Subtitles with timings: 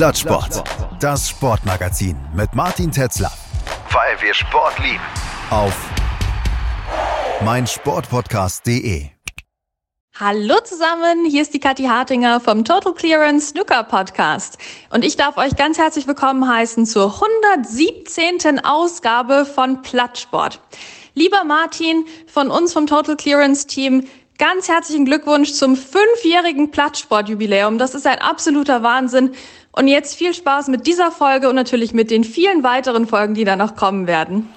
[0.00, 0.64] Plattsport.
[0.98, 3.30] Das Sportmagazin mit Martin Tetzler.
[3.90, 5.04] Weil wir Sport lieben.
[5.50, 5.76] Auf
[7.44, 9.08] meinsportpodcast.de.
[10.18, 14.56] Hallo zusammen, hier ist die Kathi Hartinger vom Total Clearance Snooker Podcast.
[14.88, 18.64] Und ich darf euch ganz herzlich willkommen heißen zur 117.
[18.64, 20.60] Ausgabe von Plattsport.
[21.12, 24.08] Lieber Martin, von uns vom Total Clearance Team,
[24.40, 27.76] ganz herzlichen Glückwunsch zum fünfjährigen Plattsportjubiläum.
[27.76, 29.34] Das ist ein absoluter Wahnsinn.
[29.72, 33.44] Und jetzt viel Spaß mit dieser Folge und natürlich mit den vielen weiteren Folgen, die
[33.44, 34.48] da noch kommen werden.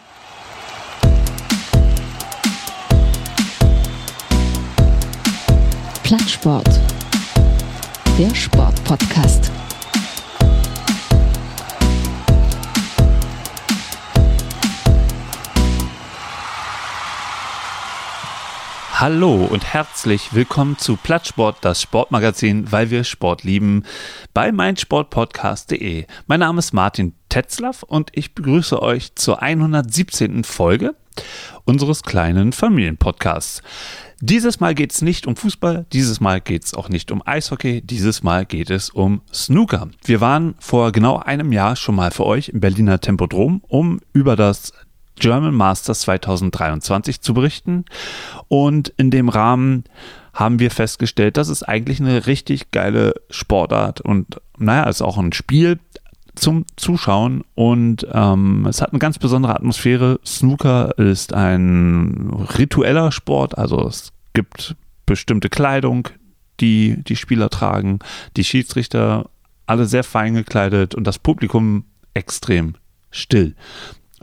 [6.03, 6.67] Plattsport.
[8.17, 9.52] Der Sportpodcast.
[19.03, 23.83] Hallo und herzlich willkommen zu Plattsport, das Sportmagazin, weil wir Sport lieben,
[24.33, 26.05] bei meinsportpodcast.de.
[26.27, 30.45] Mein Name ist Martin Tetzlaff und ich begrüße euch zur 117.
[30.45, 30.95] Folge
[31.65, 33.61] unseres kleinen Familienpodcasts.
[34.21, 37.81] Dieses Mal geht es nicht um Fußball, dieses Mal geht es auch nicht um Eishockey,
[37.81, 39.89] dieses Mal geht es um Snooker.
[40.05, 44.37] Wir waren vor genau einem Jahr schon mal für euch im Berliner Tempodrom, um über
[44.37, 44.71] das
[45.15, 47.85] German Masters 2023 zu berichten.
[48.47, 49.83] Und in dem Rahmen
[50.33, 55.33] haben wir festgestellt, das ist eigentlich eine richtig geile Sportart und naja, ist auch ein
[55.33, 55.79] Spiel
[56.35, 60.19] zum Zuschauen und ähm, es hat eine ganz besondere Atmosphäre.
[60.25, 64.75] Snooker ist ein ritueller Sport, also es gibt
[65.05, 66.09] bestimmte Kleidung,
[66.59, 67.99] die die Spieler tragen,
[68.35, 69.29] die Schiedsrichter
[69.67, 72.75] alle sehr fein gekleidet und das Publikum extrem
[73.11, 73.55] still.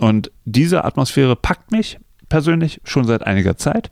[0.00, 1.98] Und diese Atmosphäre packt mich
[2.28, 3.90] persönlich schon seit einiger Zeit.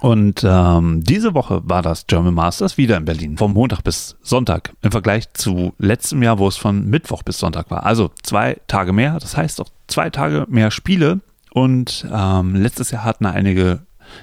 [0.00, 4.72] Und ähm, diese Woche war das German Masters wieder in Berlin, vom Montag bis Sonntag,
[4.82, 7.84] im Vergleich zu letztem Jahr, wo es von Mittwoch bis Sonntag war.
[7.84, 11.20] Also zwei Tage mehr, das heißt auch zwei Tage mehr Spiele.
[11.50, 13.80] Und ähm, letztes Jahr hatten einige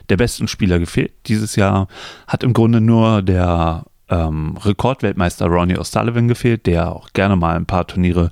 [0.09, 1.11] der besten Spieler gefehlt.
[1.25, 1.87] Dieses Jahr
[2.27, 7.65] hat im Grunde nur der ähm, Rekordweltmeister Ronnie O'Sullivan gefehlt, der auch gerne mal ein
[7.65, 8.29] paar Turniere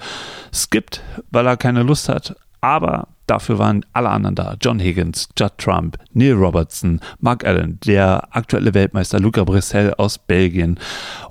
[0.54, 1.02] skippt,
[1.32, 2.36] weil er keine Lust hat.
[2.62, 4.56] Aber dafür waren alle anderen da.
[4.62, 10.80] John Higgins, Judd Trump, Neil Robertson, Mark Allen, der aktuelle Weltmeister Luca Brissell aus Belgien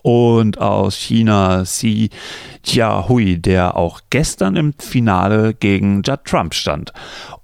[0.02, 2.10] und aus China Xi
[2.64, 6.92] Jiahui, der auch gestern im Finale gegen Judd Trump stand.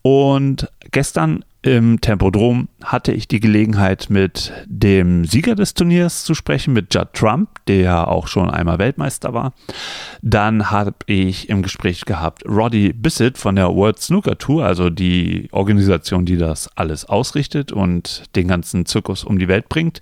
[0.02, 6.72] Und gestern im Tempodrom hatte ich die Gelegenheit, mit dem Sieger des Turniers zu sprechen,
[6.72, 9.52] mit Judd Trump, der auch schon einmal Weltmeister war.
[10.22, 15.48] Dann habe ich im Gespräch gehabt Roddy Bissett von der World Snooker Tour, also die
[15.50, 20.00] Organisation, die das alles ausrichtet und den ganzen Zirkus um die Welt bringt.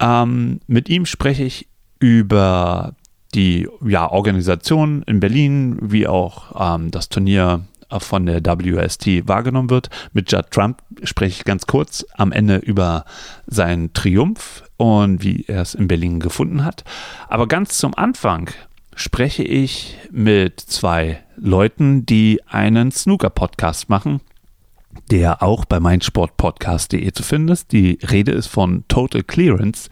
[0.00, 1.66] Ähm, mit ihm spreche ich
[1.98, 2.94] über
[3.34, 7.62] die ja, Organisation in Berlin, wie auch ähm, das Turnier
[8.02, 9.90] von der WST wahrgenommen wird.
[10.12, 13.04] Mit Judd Trump spreche ich ganz kurz am Ende über
[13.46, 16.84] seinen Triumph und wie er es in Berlin gefunden hat.
[17.28, 18.50] Aber ganz zum Anfang
[18.94, 24.20] spreche ich mit zwei Leuten, die einen Snooker-Podcast machen,
[25.10, 27.72] der auch bei meinsportpodcast.de zu finden ist.
[27.72, 29.90] Die Rede ist von Total Clearance.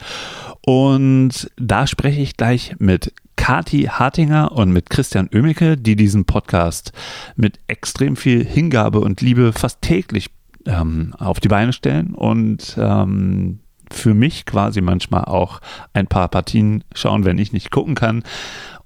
[0.64, 6.92] Und da spreche ich gleich mit Kati Hartinger und mit Christian Oemicke, die diesen Podcast
[7.36, 10.30] mit extrem viel Hingabe und Liebe fast täglich
[10.66, 13.60] ähm, auf die Beine stellen und ähm,
[13.90, 15.60] für mich quasi manchmal auch
[15.92, 18.22] ein paar Partien schauen, wenn ich nicht gucken kann.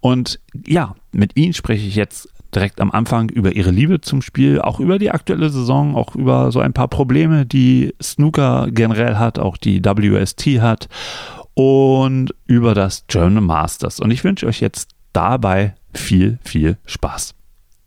[0.00, 4.60] Und ja, mit ihnen spreche ich jetzt direkt am Anfang über ihre Liebe zum Spiel,
[4.60, 9.38] auch über die aktuelle Saison, auch über so ein paar Probleme, die Snooker generell hat,
[9.38, 10.88] auch die WST hat
[11.56, 13.98] und über das German Masters.
[13.98, 17.34] Und ich wünsche euch jetzt dabei viel, viel Spaß.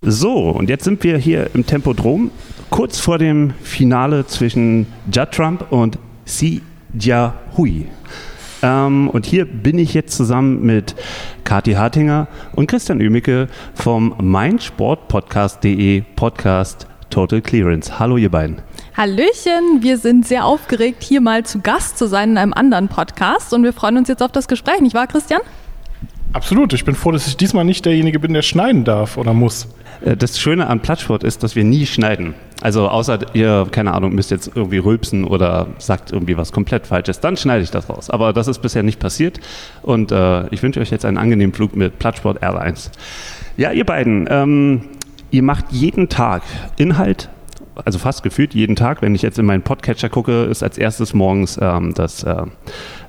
[0.01, 2.31] So, und jetzt sind wir hier im Tempodrom,
[2.71, 6.61] kurz vor dem Finale zwischen Judd Trump und Si
[6.97, 7.85] Jia Hui.
[8.63, 10.95] Ähm, und hier bin ich jetzt zusammen mit
[11.43, 17.99] Kathi Hartinger und Christian Ümicke vom meinsportpodcast.de Podcast Total Clearance.
[17.99, 18.61] Hallo ihr beiden.
[18.99, 23.53] Hallöchen, wir sind sehr aufgeregt, hier mal zu Gast zu sein in einem anderen Podcast
[23.53, 25.39] und wir freuen uns jetzt auf das Gespräch, nicht wahr, Christian?
[26.33, 29.69] Absolut, ich bin froh, dass ich diesmal nicht derjenige bin, der schneiden darf oder muss.
[30.03, 32.33] Äh, das Schöne an Plattsport ist, dass wir nie schneiden.
[32.61, 37.21] Also außer ihr, keine Ahnung, müsst jetzt irgendwie rülpsen oder sagt irgendwie was komplett Falsches,
[37.21, 38.09] dann schneide ich das raus.
[38.09, 39.39] Aber das ist bisher nicht passiert
[39.81, 42.89] und äh, ich wünsche euch jetzt einen angenehmen Flug mit Plattsport R1.
[43.55, 44.81] Ja, ihr beiden, ähm,
[45.31, 46.43] ihr macht jeden Tag
[46.75, 47.29] Inhalt
[47.85, 51.13] also fast gefühlt jeden Tag, wenn ich jetzt in meinen Podcatcher gucke, ist als erstes
[51.13, 52.43] morgens ähm, das äh,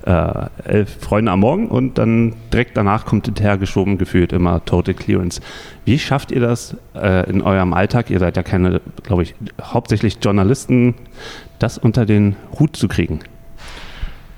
[0.05, 5.41] äh, Elf Freunde am Morgen und dann direkt danach kommt hinterhergeschoben gefühlt immer Total Clearance.
[5.85, 8.09] Wie schafft ihr das äh, in eurem Alltag?
[8.09, 10.95] Ihr seid ja keine, glaube ich, hauptsächlich Journalisten,
[11.59, 13.19] das unter den Hut zu kriegen?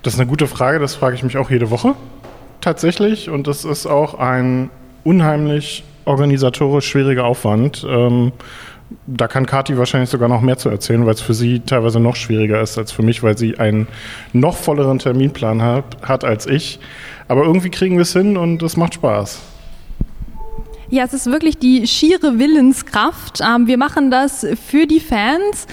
[0.02, 1.96] Das ist eine gute Frage, das frage ich mich auch jede Woche
[2.64, 4.70] tatsächlich und das ist auch ein
[5.04, 7.86] unheimlich organisatorisch schwieriger Aufwand.
[7.88, 8.32] Ähm,
[9.08, 12.16] da kann Kati wahrscheinlich sogar noch mehr zu erzählen, weil es für sie teilweise noch
[12.16, 13.88] schwieriger ist als für mich, weil sie einen
[14.32, 16.80] noch volleren Terminplan hat, hat als ich.
[17.28, 19.42] Aber irgendwie kriegen wir es hin und es macht Spaß.
[20.90, 23.42] Ja, es ist wirklich die schiere Willenskraft.
[23.42, 25.66] Ähm, wir machen das für die Fans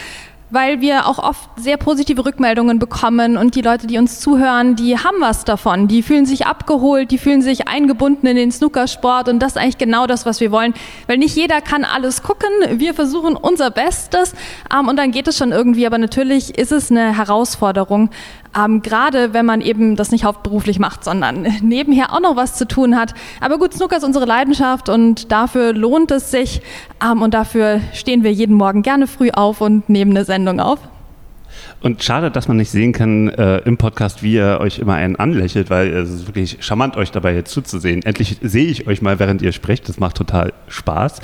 [0.50, 4.98] weil wir auch oft sehr positive Rückmeldungen bekommen und die Leute, die uns zuhören, die
[4.98, 5.88] haben was davon.
[5.88, 9.78] Die fühlen sich abgeholt, die fühlen sich eingebunden in den Snookersport und das ist eigentlich
[9.78, 10.74] genau das, was wir wollen.
[11.06, 12.50] Weil nicht jeder kann alles gucken.
[12.72, 14.34] Wir versuchen unser Bestes
[14.74, 15.86] ähm, und dann geht es schon irgendwie.
[15.86, 18.10] Aber natürlich ist es eine Herausforderung,
[18.56, 22.66] ähm, gerade wenn man eben das nicht hauptberuflich macht, sondern nebenher auch noch was zu
[22.66, 23.14] tun hat.
[23.40, 26.62] Aber gut, Snooker ist unsere Leidenschaft und dafür lohnt es sich
[27.04, 30.80] ähm, und dafür stehen wir jeden Morgen gerne früh auf und nehmen eine Sendung auf.
[31.82, 35.16] Und schade, dass man nicht sehen kann äh, im Podcast, wie ihr euch immer einen
[35.16, 38.02] anlächelt, weil es ist wirklich charmant, euch dabei jetzt zuzusehen.
[38.02, 39.88] Endlich sehe ich euch mal, während ihr sprecht.
[39.88, 41.20] Das macht total Spaß.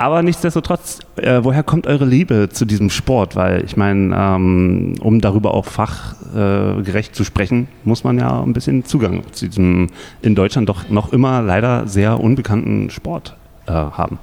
[0.00, 3.36] Aber nichtsdestotrotz, äh, woher kommt eure Liebe zu diesem Sport?
[3.36, 8.54] Weil ich meine, ähm, um darüber auch fachgerecht äh, zu sprechen, muss man ja ein
[8.54, 9.88] bisschen Zugang zu diesem
[10.22, 13.36] in Deutschland doch noch immer leider sehr unbekannten Sport
[13.66, 14.18] äh, haben.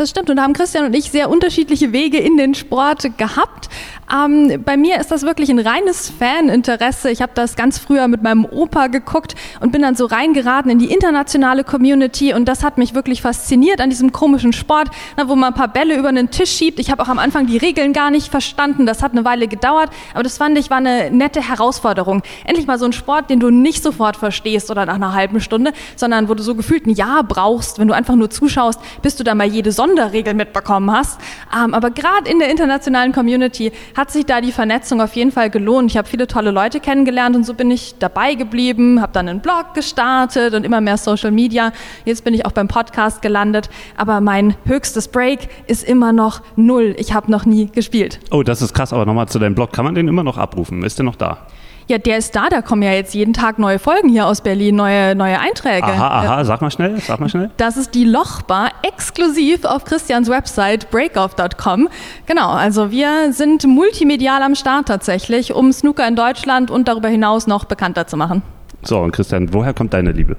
[0.00, 3.68] Das stimmt und da haben Christian und ich sehr unterschiedliche Wege in den Sport gehabt.
[4.10, 7.10] Ähm, bei mir ist das wirklich ein reines Faninteresse.
[7.10, 10.78] Ich habe das ganz früher mit meinem Opa geguckt und bin dann so reingeraten in
[10.78, 14.88] die internationale Community und das hat mich wirklich fasziniert an diesem komischen Sport,
[15.18, 16.80] na, wo man ein paar Bälle über einen Tisch schiebt.
[16.80, 18.86] Ich habe auch am Anfang die Regeln gar nicht verstanden.
[18.86, 22.22] Das hat eine Weile gedauert, aber das fand ich war eine nette Herausforderung.
[22.46, 25.74] Endlich mal so ein Sport, den du nicht sofort verstehst oder nach einer halben Stunde,
[25.94, 29.24] sondern wo du so gefühlt ein Jahr brauchst, wenn du einfach nur zuschaust, bis du
[29.24, 31.20] da mal jede Sonderregel mitbekommen hast.
[31.54, 35.50] Ähm, aber gerade in der internationalen Community hat sich da die Vernetzung auf jeden Fall
[35.50, 35.90] gelohnt.
[35.90, 39.40] Ich habe viele tolle Leute kennengelernt und so bin ich dabei geblieben, habe dann einen
[39.40, 41.72] Blog gestartet und immer mehr Social Media.
[42.04, 46.94] Jetzt bin ich auch beim Podcast gelandet, aber mein höchstes Break ist immer noch null.
[46.98, 48.20] Ich habe noch nie gespielt.
[48.30, 49.72] Oh, das ist krass, aber nochmal zu deinem Blog.
[49.72, 50.84] Kann man den immer noch abrufen?
[50.84, 51.46] Ist der noch da?
[51.90, 54.76] Ja, der ist da, da kommen ja jetzt jeden Tag neue Folgen hier aus Berlin,
[54.76, 55.88] neue, neue Einträge.
[55.88, 57.50] Aha, aha, sag mal schnell, sag mal schnell.
[57.56, 61.88] Das ist die Lochbar, exklusiv auf Christians Website breakoff.com.
[62.26, 67.48] Genau, also wir sind multimedial am Start tatsächlich, um Snooker in Deutschland und darüber hinaus
[67.48, 68.42] noch bekannter zu machen.
[68.82, 70.36] So, und Christian, woher kommt deine Liebe?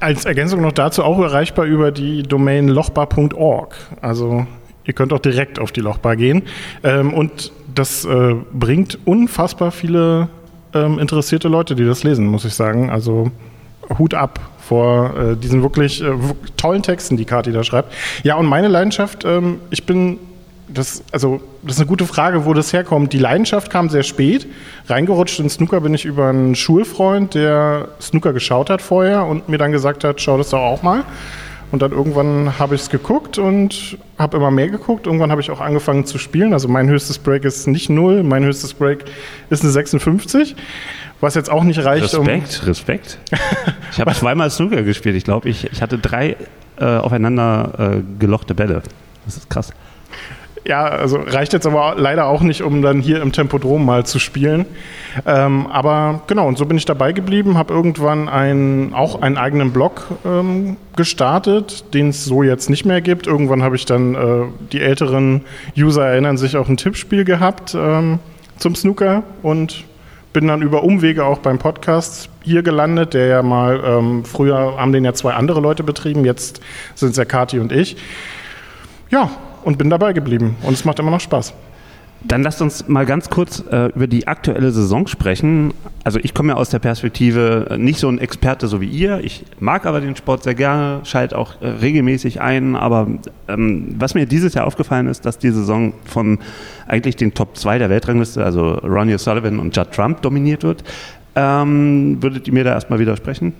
[0.00, 3.76] Als Ergänzung noch dazu auch erreichbar über die Domain lochbar.org.
[4.00, 4.46] Also
[4.84, 6.44] ihr könnt auch direkt auf die Lochbar gehen.
[6.82, 10.30] Ähm, und das äh, bringt unfassbar viele
[10.74, 12.90] ähm, interessierte Leute, die das lesen, muss ich sagen.
[12.90, 13.30] Also
[13.98, 16.12] Hut ab vor äh, diesen wirklich äh,
[16.56, 17.92] tollen Texten, die Kati da schreibt.
[18.22, 20.18] Ja, und meine Leidenschaft, ähm, ich bin,
[20.68, 23.12] das, also, das ist eine gute Frage, wo das herkommt.
[23.12, 24.46] Die Leidenschaft kam sehr spät.
[24.88, 29.58] Reingerutscht in Snooker bin ich über einen Schulfreund, der Snooker geschaut hat vorher und mir
[29.58, 31.04] dann gesagt hat, schau das doch auch mal.
[31.74, 35.06] Und dann irgendwann habe ich es geguckt und habe immer mehr geguckt.
[35.06, 36.52] Irgendwann habe ich auch angefangen zu spielen.
[36.52, 39.06] Also mein höchstes Break ist nicht 0, mein höchstes Break
[39.50, 40.54] ist eine 56.
[41.20, 43.18] Was jetzt auch nicht reicht, Respekt, um Respekt.
[43.90, 45.16] Ich habe zweimal Snooker gespielt.
[45.16, 46.36] Ich glaube, ich, ich hatte drei
[46.78, 48.80] äh, aufeinander äh, gelochte Bälle.
[49.24, 49.72] Das ist krass.
[50.66, 54.18] Ja, also reicht jetzt aber leider auch nicht, um dann hier im Tempodrom mal zu
[54.18, 54.64] spielen.
[55.26, 59.72] Ähm, aber genau, und so bin ich dabei geblieben, habe irgendwann ein, auch einen eigenen
[59.72, 63.26] Blog ähm, gestartet, den es so jetzt nicht mehr gibt.
[63.26, 65.42] Irgendwann habe ich dann, äh, die älteren
[65.76, 68.18] User erinnern sich, auch ein Tippspiel gehabt ähm,
[68.56, 69.84] zum Snooker und
[70.32, 74.92] bin dann über Umwege auch beim Podcast hier gelandet, der ja mal, ähm, früher haben
[74.92, 76.60] den ja zwei andere Leute betrieben, jetzt
[76.94, 77.96] sind es ja Kati und ich.
[79.10, 79.30] Ja,
[79.64, 80.56] und bin dabei geblieben.
[80.62, 81.54] Und es macht immer noch Spaß.
[82.26, 85.74] Dann lasst uns mal ganz kurz äh, über die aktuelle Saison sprechen.
[86.04, 89.20] Also ich komme ja aus der Perspektive äh, nicht so ein Experte so wie ihr.
[89.22, 92.76] Ich mag aber den Sport sehr gerne, schalte auch äh, regelmäßig ein.
[92.76, 93.08] Aber
[93.46, 96.38] ähm, was mir dieses Jahr aufgefallen ist, dass die Saison von
[96.88, 100.82] eigentlich den Top 2 der Weltrangliste, also Ronnie O'Sullivan und Judd Trump, dominiert wird.
[101.36, 103.52] Ähm, würdet ihr mir da erstmal widersprechen?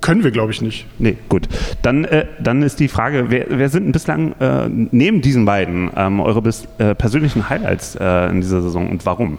[0.00, 0.86] Können wir, glaube ich, nicht.
[0.98, 1.48] Nee, gut.
[1.82, 6.20] Dann, äh, dann ist die Frage, wer, wer sind bislang äh, neben diesen beiden ähm,
[6.20, 9.38] eure bis, äh, persönlichen Highlights äh, in dieser Saison und warum?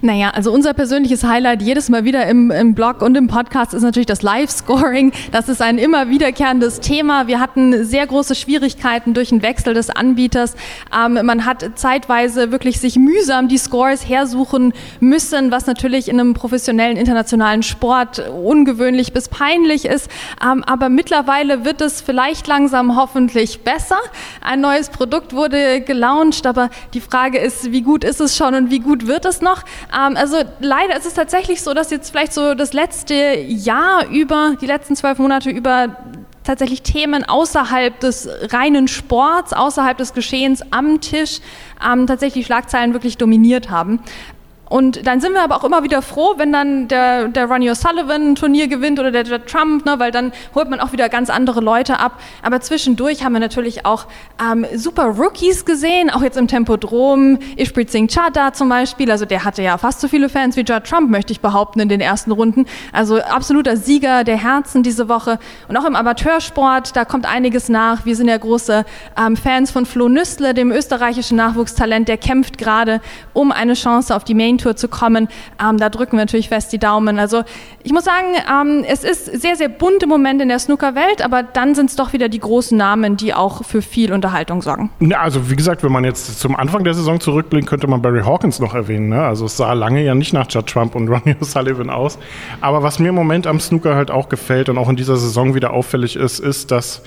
[0.00, 3.82] Naja, also unser persönliches Highlight jedes Mal wieder im, im Blog und im Podcast ist
[3.82, 5.12] natürlich das Live-Scoring.
[5.32, 7.26] Das ist ein immer wiederkehrendes Thema.
[7.26, 10.54] Wir hatten sehr große Schwierigkeiten durch den Wechsel des Anbieters.
[10.94, 16.32] Ähm, man hat zeitweise wirklich sich mühsam die Scores hersuchen müssen, was natürlich in einem
[16.32, 20.08] professionellen internationalen Sport ungewöhnlich bis peinlich ist.
[20.40, 23.98] Ähm, aber mittlerweile wird es vielleicht langsam hoffentlich besser.
[24.42, 28.70] Ein neues Produkt wurde gelauncht, aber die Frage ist, wie gut ist es schon und
[28.70, 29.64] wie gut wird es noch?
[29.92, 34.56] Ähm, also leider ist es tatsächlich so, dass jetzt vielleicht so das letzte Jahr über,
[34.60, 35.96] die letzten zwölf Monate über
[36.44, 41.40] tatsächlich Themen außerhalb des reinen Sports, außerhalb des Geschehens am Tisch
[41.86, 44.00] ähm, tatsächlich Schlagzeilen wirklich dominiert haben.
[44.68, 48.32] Und dann sind wir aber auch immer wieder froh, wenn dann der, der Ronnie O'Sullivan
[48.32, 51.30] ein Turnier gewinnt oder der, der Trump, ne, weil dann holt man auch wieder ganz
[51.30, 52.20] andere Leute ab.
[52.42, 54.06] Aber zwischendurch haben wir natürlich auch
[54.42, 57.38] ähm, super Rookies gesehen, auch jetzt im Tempodrom.
[57.56, 60.84] Ishpreet Singh Chadha zum Beispiel, also der hatte ja fast so viele Fans wie Judd
[60.84, 62.66] Trump, möchte ich behaupten, in den ersten Runden.
[62.92, 65.38] Also absoluter Sieger der Herzen diese Woche.
[65.68, 68.04] Und auch im Amateursport, da kommt einiges nach.
[68.04, 68.84] Wir sind ja große
[69.18, 73.00] ähm, Fans von Flo Nüssle, dem österreichischen Nachwuchstalent, der kämpft gerade
[73.32, 75.28] um eine Chance auf die Main Tour zu kommen.
[75.62, 77.18] Ähm, da drücken wir natürlich fest die Daumen.
[77.18, 77.42] Also
[77.82, 81.42] ich muss sagen, ähm, es ist sehr, sehr bunt im Moment in der Snookerwelt, aber
[81.42, 84.90] dann sind es doch wieder die großen Namen, die auch für viel Unterhaltung sorgen.
[85.14, 88.60] Also wie gesagt, wenn man jetzt zum Anfang der Saison zurückblickt, könnte man Barry Hawkins
[88.60, 89.08] noch erwähnen.
[89.08, 89.22] Ne?
[89.22, 92.18] Also es sah lange ja nicht nach Judd Trump und Ronnie O'Sullivan aus.
[92.60, 95.54] Aber was mir im Moment am Snooker halt auch gefällt und auch in dieser Saison
[95.54, 97.02] wieder auffällig ist, ist, dass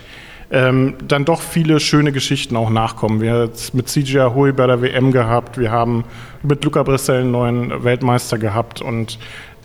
[0.52, 3.22] ähm, dann doch viele schöne Geschichten auch nachkommen.
[3.22, 6.04] Wir haben jetzt mit CJ Hui bei der WM gehabt, wir haben
[6.44, 9.18] mit Luca Brissell einen neuen Weltmeister gehabt und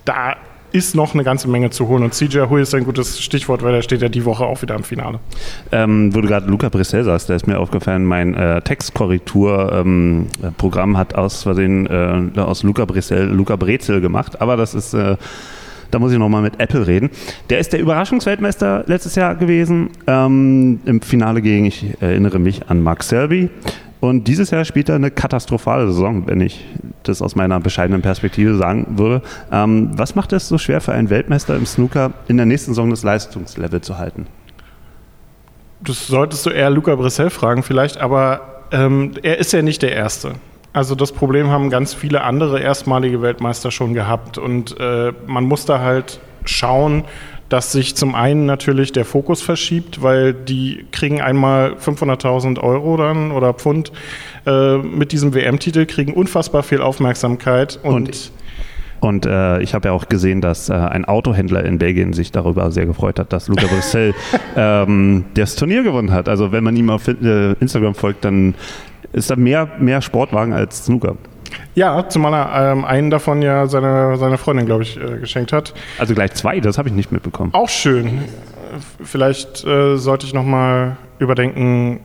[0.05, 0.37] da
[0.73, 2.05] ist noch eine ganze Menge zu holen.
[2.05, 4.75] Und CJ Hui ist ein gutes Stichwort, weil er steht ja die Woche auch wieder
[4.75, 5.21] im Finale.
[5.73, 10.99] Ähm, wo du gerade Luca Brissell sagst, da ist mir aufgefallen, mein äh, Textkorrekturprogramm ähm,
[10.99, 15.17] hat aus Versehen äh, aus Luca Brissell Luca Brezel gemacht, aber das ist äh,
[15.91, 17.11] da muss ich nochmal mit Apple reden.
[17.51, 19.91] Der ist der Überraschungsweltmeister letztes Jahr gewesen.
[20.07, 23.51] Ähm, Im Finale gegen, ich erinnere mich an Mark Selby.
[24.01, 26.65] Und dieses Jahr spielt er eine katastrophale Saison, wenn ich
[27.03, 29.23] das aus meiner bescheidenen Perspektive sagen würde.
[29.51, 32.91] Ähm, was macht es so schwer für einen Weltmeister im Snooker, in der nächsten Saison
[32.91, 34.27] das Leistungslevel zu halten?
[35.81, 39.93] Das solltest du eher Luca Brissell fragen vielleicht, aber ähm, er ist ja nicht der
[39.93, 40.35] Erste.
[40.77, 45.65] Also das Problem haben ganz viele andere erstmalige Weltmeister schon gehabt und äh, man muss
[45.65, 47.05] da halt schauen,
[47.49, 53.33] dass sich zum einen natürlich der Fokus verschiebt, weil die kriegen einmal 500.000 Euro dann
[53.33, 53.91] oder Pfund
[54.47, 58.33] äh, mit diesem WM-Titel, kriegen unfassbar viel Aufmerksamkeit und, und
[58.99, 62.71] und äh, ich habe ja auch gesehen, dass äh, ein Autohändler in Belgien sich darüber
[62.71, 64.15] sehr gefreut hat, dass Luca Brissell
[64.57, 66.29] ähm, das Turnier gewonnen hat.
[66.29, 68.55] Also wenn man ihm auf äh, Instagram folgt, dann
[69.13, 71.17] ist da mehr, mehr Sportwagen als Snooker.
[71.75, 75.75] Ja, zumal er ähm, einen davon ja seine, seine Freundin, glaube ich, äh, geschenkt hat.
[75.99, 77.53] Also gleich zwei, das habe ich nicht mitbekommen.
[77.55, 78.25] Auch schön.
[79.03, 82.01] Vielleicht äh, sollte ich nochmal überdenken,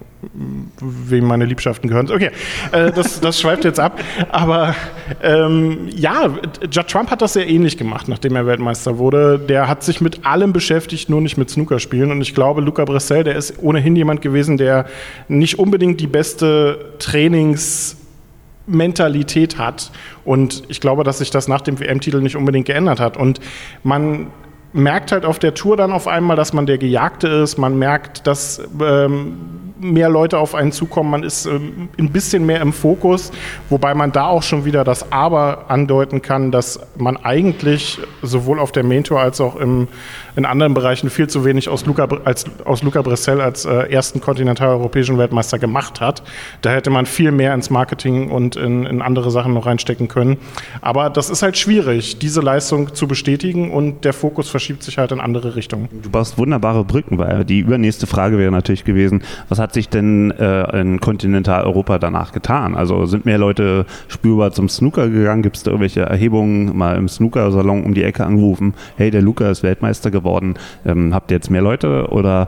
[0.79, 2.11] wem meine Liebschaften gehören.
[2.11, 2.29] Okay,
[2.71, 3.99] äh, das, das schweift jetzt ab.
[4.29, 4.75] Aber
[5.21, 6.29] ähm, ja,
[6.71, 9.39] Judd Trump hat das sehr ähnlich gemacht, nachdem er Weltmeister wurde.
[9.39, 12.11] Der hat sich mit allem beschäftigt, nur nicht mit Snookerspielen.
[12.11, 14.85] Und ich glaube, Luca Bressel, der ist ohnehin jemand gewesen, der
[15.27, 19.91] nicht unbedingt die beste Trainingsmentalität hat.
[20.23, 23.17] Und ich glaube, dass sich das nach dem WM-Titel nicht unbedingt geändert hat.
[23.17, 23.39] Und
[23.83, 24.27] man
[24.73, 27.57] merkt halt auf der Tour dann auf einmal, dass man der Gejagte ist.
[27.57, 32.61] Man merkt, dass ähm, mehr Leute auf einen zukommen, man ist ähm, ein bisschen mehr
[32.61, 33.31] im Fokus,
[33.69, 38.71] wobei man da auch schon wieder das Aber andeuten kann, dass man eigentlich sowohl auf
[38.71, 39.87] der Main Tour als auch im,
[40.35, 44.21] in anderen Bereichen viel zu wenig aus Luca, als, aus Luca Bressel als äh, ersten
[44.21, 46.23] kontinentaleuropäischen Weltmeister gemacht hat.
[46.61, 50.37] Da hätte man viel mehr ins Marketing und in, in andere Sachen noch reinstecken können.
[50.81, 55.11] Aber das ist halt schwierig, diese Leistung zu bestätigen und der Fokus verschiebt sich halt
[55.11, 55.89] in andere Richtungen.
[56.03, 60.29] Du baust wunderbare Brücken, weil die übernächste Frage wäre natürlich gewesen, was hat sich denn
[60.29, 62.75] äh, in Kontinentaleuropa danach getan?
[62.75, 65.41] Also sind mehr Leute spürbar zum Snooker gegangen?
[65.41, 68.75] Gibt es da irgendwelche Erhebungen mal im Snooker-Salon um die Ecke angerufen?
[68.97, 70.53] Hey, der Luca ist Weltmeister geworden.
[70.85, 72.09] Ähm, habt ihr jetzt mehr Leute?
[72.11, 72.47] Oder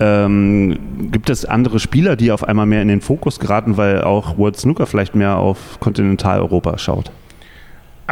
[0.00, 0.78] ähm,
[1.10, 4.56] gibt es andere Spieler, die auf einmal mehr in den Fokus geraten, weil auch World
[4.56, 7.12] Snooker vielleicht mehr auf Kontinentaleuropa schaut?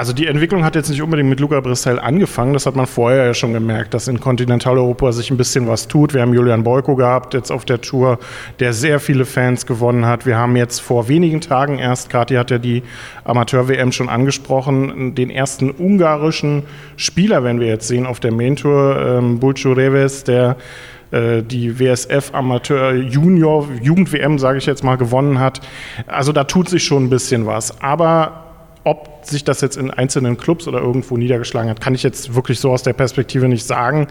[0.01, 3.27] Also die Entwicklung hat jetzt nicht unbedingt mit Luca Brissell angefangen, das hat man vorher
[3.27, 6.15] ja schon gemerkt, dass in Kontinentaleuropa sich ein bisschen was tut.
[6.15, 8.19] Wir haben Julian Boyko gehabt jetzt auf der Tour,
[8.61, 10.25] der sehr viele Fans gewonnen hat.
[10.25, 12.83] Wir haben jetzt vor wenigen Tagen erst, Kathi hat ja die
[13.25, 16.63] Amateur-WM schon angesprochen, den ersten ungarischen
[16.97, 20.57] Spieler, wenn wir jetzt sehen, auf der Main Tour, ähm, Bulcu Reves, der
[21.11, 25.61] äh, die WSF Amateur Junior Jugend WM, sage ich jetzt mal, gewonnen hat.
[26.07, 27.83] Also da tut sich schon ein bisschen was.
[27.83, 28.50] Aber
[28.85, 32.61] ob sich das jetzt in einzelnen Clubs oder irgendwo niedergeschlagen hat, kann ich jetzt wirklich
[32.61, 34.07] so aus der Perspektive nicht sagen.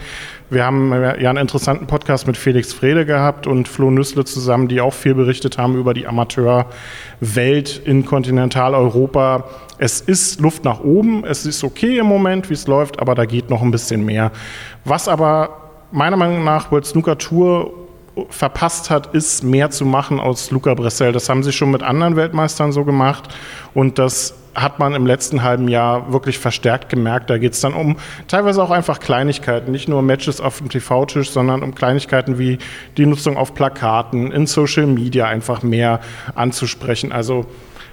[0.52, 4.80] Wir haben ja einen interessanten Podcast mit Felix Frede gehabt und Flo Nüssle zusammen, die
[4.80, 9.46] auch viel berichtet haben über die Amateurwelt in Kontinentaleuropa.
[9.80, 13.26] Es ist Luft nach oben, es ist okay im Moment, wie es läuft, aber da
[13.26, 14.32] geht noch ein bisschen mehr.
[14.86, 17.72] Was aber meiner Meinung nach World Snooker Tour
[18.30, 21.12] verpasst hat, ist mehr zu machen aus Luca Bressel.
[21.12, 23.30] Das haben sie schon mit anderen Weltmeistern so gemacht
[23.74, 27.30] und das hat man im letzten halben Jahr wirklich verstärkt gemerkt.
[27.30, 27.98] Da geht es dann um
[28.28, 32.58] teilweise auch einfach Kleinigkeiten, nicht nur Matches auf dem TV-Tisch, sondern um Kleinigkeiten wie
[32.98, 36.00] die Nutzung auf Plakaten, in Social Media einfach mehr
[36.36, 37.12] anzusprechen.
[37.12, 37.46] Also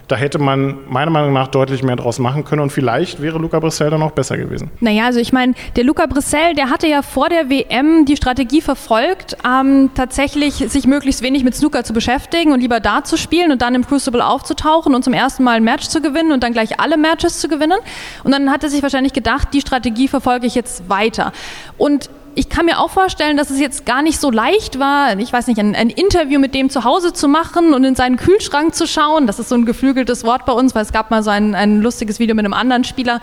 [0.08, 3.58] da hätte man meiner Meinung nach deutlich mehr draus machen können und vielleicht wäre Luca
[3.58, 4.70] Brissell dann auch besser gewesen.
[4.80, 8.60] Naja, also ich meine, der Luca Brissell, der hatte ja vor der WM die Strategie
[8.60, 13.50] verfolgt, ähm, tatsächlich sich möglichst wenig mit Snooker zu beschäftigen und lieber da zu spielen
[13.50, 16.52] und dann im Crucible aufzutauchen und zum ersten Mal ein Match zu gewinnen und dann
[16.52, 17.78] gleich alle Matches zu gewinnen.
[18.22, 21.32] Und dann hat er sich wahrscheinlich gedacht, die Strategie verfolge ich jetzt weiter.
[21.78, 25.32] Und ich kann mir auch vorstellen, dass es jetzt gar nicht so leicht war, ich
[25.32, 28.74] weiß nicht, ein, ein, Interview mit dem zu Hause zu machen und in seinen Kühlschrank
[28.74, 29.26] zu schauen.
[29.26, 31.80] Das ist so ein geflügeltes Wort bei uns, weil es gab mal so ein, ein
[31.80, 33.20] lustiges Video mit einem anderen Spieler,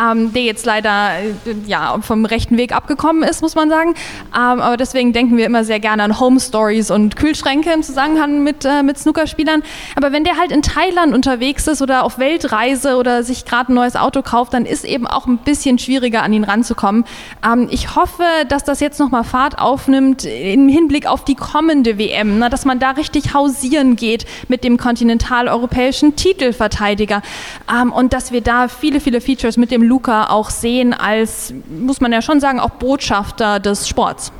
[0.00, 1.34] ähm, der jetzt leider äh,
[1.66, 3.90] ja, vom rechten Weg abgekommen ist, muss man sagen.
[4.34, 8.42] Ähm, aber deswegen denken wir immer sehr gerne an Home Stories und Kühlschränke im Zusammenhang
[8.44, 9.62] mit, äh, mit Snookerspielern.
[9.94, 13.74] Aber wenn der halt in Thailand unterwegs ist oder auf Weltreise oder sich gerade ein
[13.74, 17.04] neues Auto kauft, dann ist eben auch ein bisschen schwieriger an ihn ranzukommen.
[17.44, 22.38] Ähm, ich hoffe, dass das jetzt nochmal Fahrt aufnimmt im Hinblick auf die kommende WM,
[22.38, 27.22] na, dass man da richtig hausieren geht mit dem kontinentaleuropäischen Titelverteidiger
[27.68, 32.00] ähm, und dass wir da viele, viele Features mit dem Luca auch sehen als, muss
[32.00, 34.32] man ja schon sagen, auch Botschafter des Sports.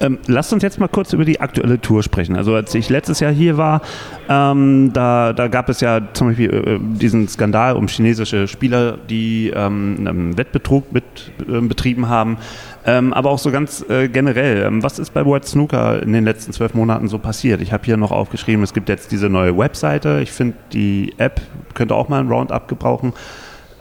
[0.00, 2.34] Ähm, lasst uns jetzt mal kurz über die aktuelle Tour sprechen.
[2.34, 3.82] Also als ich letztes Jahr hier war,
[4.30, 9.52] ähm, da, da, gab es ja zum Beispiel äh, diesen Skandal um chinesische Spieler, die
[9.54, 11.04] ähm, Wettbetrug mit,
[11.46, 12.38] äh, betrieben haben.
[12.86, 16.24] Ähm, aber auch so ganz äh, generell, ähm, was ist bei World Snooker in den
[16.24, 17.60] letzten zwölf Monaten so passiert?
[17.60, 20.20] Ich habe hier noch aufgeschrieben, es gibt jetzt diese neue Webseite.
[20.22, 21.42] Ich finde, die App
[21.74, 23.12] könnte auch mal ein Roundup gebrauchen.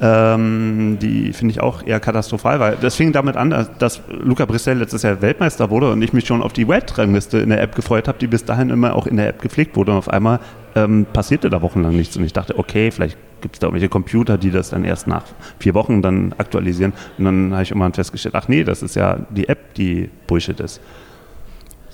[0.01, 4.77] Ähm, die finde ich auch eher katastrophal, weil das fing damit an, dass Luca Brissell
[4.77, 8.07] letztes Jahr Weltmeister wurde und ich mich schon auf die Weltrangliste in der App gefreut
[8.07, 9.91] habe, die bis dahin immer auch in der App gepflegt wurde.
[9.91, 10.39] Und auf einmal
[10.75, 12.15] ähm, passierte da wochenlang nichts.
[12.15, 15.23] Und ich dachte, okay, vielleicht gibt es da irgendwelche Computer, die das dann erst nach
[15.59, 16.93] vier Wochen dann aktualisieren.
[17.17, 20.59] Und dann habe ich immer festgestellt, ach nee, das ist ja die App, die Bullshit
[20.59, 20.81] ist.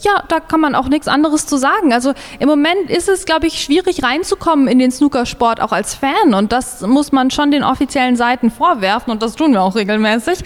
[0.01, 1.93] Ja, da kann man auch nichts anderes zu sagen.
[1.93, 6.34] Also im Moment ist es, glaube ich, schwierig reinzukommen in den Snookersport auch als Fan.
[6.34, 10.39] Und das muss man schon den offiziellen Seiten vorwerfen und das tun wir auch regelmäßig.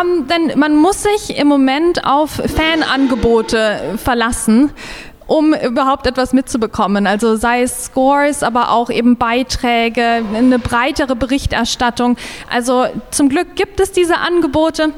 [0.00, 4.72] Ähm, denn man muss sich im Moment auf Fanangebote verlassen
[5.30, 7.06] um überhaupt etwas mitzubekommen.
[7.06, 12.16] Also sei es Scores, aber auch eben Beiträge, eine breitere Berichterstattung.
[12.50, 14.92] Also zum Glück gibt es diese Angebote.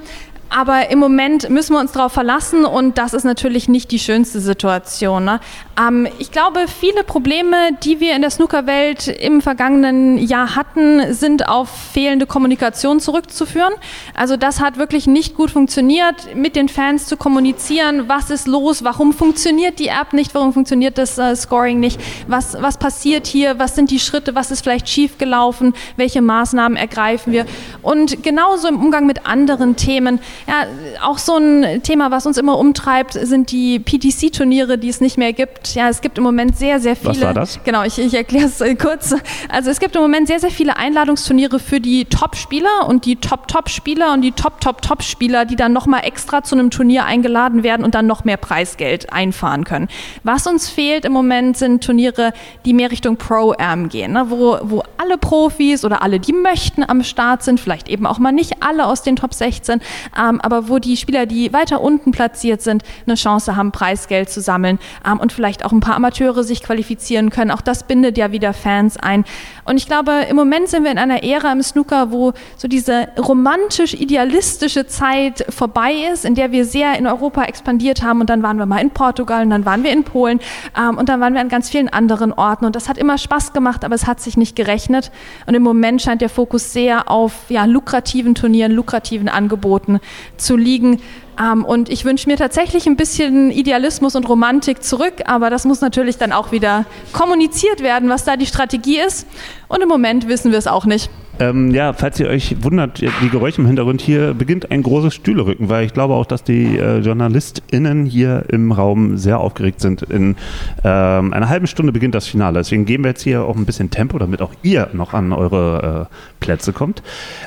[0.54, 4.40] Aber im Moment müssen wir uns darauf verlassen und das ist natürlich nicht die schönste
[4.40, 5.24] Situation.
[5.24, 5.40] Ne?
[5.80, 11.48] Ähm, ich glaube, viele Probleme, die wir in der Snookerwelt im vergangenen Jahr hatten, sind
[11.48, 13.72] auf fehlende Kommunikation zurückzuführen.
[14.14, 18.08] Also das hat wirklich nicht gut funktioniert, mit den Fans zu kommunizieren.
[18.08, 18.84] Was ist los?
[18.84, 20.34] Warum funktioniert die App nicht?
[20.34, 21.98] Warum funktioniert das äh, Scoring nicht?
[22.26, 23.58] Was, was passiert hier?
[23.58, 24.34] Was sind die Schritte?
[24.34, 25.72] Was ist vielleicht schiefgelaufen?
[25.96, 27.46] Welche Maßnahmen ergreifen wir?
[27.80, 30.20] Und genauso im Umgang mit anderen Themen.
[30.48, 30.66] Ja,
[31.02, 35.32] auch so ein Thema, was uns immer umtreibt, sind die PTC-Turniere, die es nicht mehr
[35.32, 35.74] gibt.
[35.74, 37.14] Ja, es gibt im Moment sehr, sehr viele.
[37.14, 37.60] Was war das?
[37.64, 39.14] Genau, ich, ich erkläre es äh, kurz.
[39.48, 44.12] Also es gibt im Moment sehr, sehr viele Einladungsturniere für die Top-Spieler und die Top-Top-Spieler
[44.12, 48.24] und die Top-Top-Top-Spieler, die dann nochmal extra zu einem Turnier eingeladen werden und dann noch
[48.24, 49.88] mehr Preisgeld einfahren können.
[50.24, 52.32] Was uns fehlt im Moment sind Turniere,
[52.64, 54.26] die mehr Richtung Pro-Am gehen, ne?
[54.28, 58.32] wo, wo alle Profis oder alle, die möchten, am Start sind, vielleicht eben auch mal
[58.32, 59.80] nicht alle aus den Top 16,
[60.18, 64.30] ähm, ähm, aber wo die Spieler, die weiter unten platziert sind, eine Chance haben, Preisgeld
[64.30, 67.50] zu sammeln ähm, und vielleicht auch ein paar Amateure sich qualifizieren können.
[67.50, 69.24] Auch das bindet ja wieder Fans ein.
[69.64, 73.08] Und ich glaube, im Moment sind wir in einer Ära im Snooker, wo so diese
[73.18, 78.58] romantisch-idealistische Zeit vorbei ist, in der wir sehr in Europa expandiert haben und dann waren
[78.58, 80.40] wir mal in Portugal und dann waren wir in Polen
[80.78, 83.52] ähm, und dann waren wir an ganz vielen anderen Orten und das hat immer Spaß
[83.52, 85.10] gemacht, aber es hat sich nicht gerechnet
[85.46, 90.00] und im Moment scheint der Fokus sehr auf ja, lukrativen Turnieren, lukrativen Angeboten
[90.36, 91.00] zu liegen.
[91.40, 95.80] Ähm, und ich wünsche mir tatsächlich ein bisschen Idealismus und Romantik zurück, aber das muss
[95.80, 99.26] natürlich dann auch wieder kommuniziert werden, was da die Strategie ist.
[99.68, 101.10] Und im Moment wissen wir es auch nicht.
[101.38, 105.68] Ähm, ja, falls ihr euch wundert, die Geräusche im Hintergrund, hier beginnt ein großes Stühlerücken,
[105.68, 110.02] weil ich glaube auch, dass die äh, JournalistInnen hier im Raum sehr aufgeregt sind.
[110.02, 110.36] In
[110.84, 112.58] ähm, einer halben Stunde beginnt das Finale.
[112.58, 116.08] Deswegen geben wir jetzt hier auch ein bisschen Tempo, damit auch ihr noch an eure
[116.10, 117.02] äh, Plätze kommt.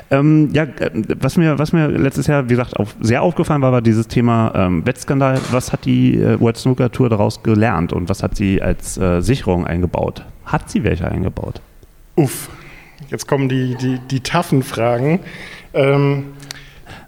[0.09, 3.71] Ähm, ja, äh, was mir, was mir letztes Jahr, wie gesagt, auch sehr aufgefallen war,
[3.71, 5.39] war dieses Thema ähm, Wettskandal.
[5.51, 9.21] Was hat die äh, World Snooker Tour daraus gelernt und was hat sie als äh,
[9.21, 10.23] Sicherung eingebaut?
[10.45, 11.61] Hat sie welche eingebaut?
[12.15, 12.49] Uff,
[13.09, 15.19] Jetzt kommen die, die, die taffen Fragen.
[15.73, 16.33] Ähm,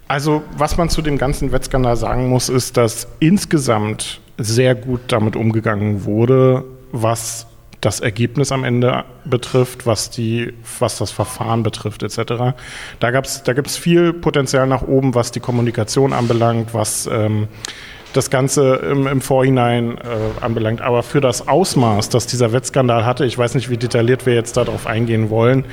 [0.07, 5.35] also, was man zu dem ganzen Wettskandal sagen muss, ist, dass insgesamt sehr gut damit
[5.35, 7.47] umgegangen wurde, was
[7.81, 12.55] das Ergebnis am Ende betrifft, was, die, was das Verfahren betrifft, etc.
[12.99, 17.47] Da, da gibt es viel Potenzial nach oben, was die Kommunikation anbelangt, was ähm,
[18.13, 20.81] das Ganze im, im Vorhinein äh, anbelangt.
[20.81, 24.57] Aber für das Ausmaß, das dieser Wettskandal hatte, ich weiß nicht, wie detailliert wir jetzt
[24.57, 25.65] darauf eingehen wollen,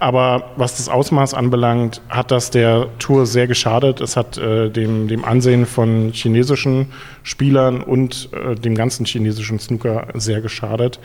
[0.00, 4.00] aber was das Ausmaß anbelangt, hat das der Tour sehr geschadet.
[4.00, 10.08] Es hat äh, dem, dem Ansehen von chinesischen Spielern und äh, dem ganzen chinesischen Snooker
[10.14, 11.00] sehr geschadet.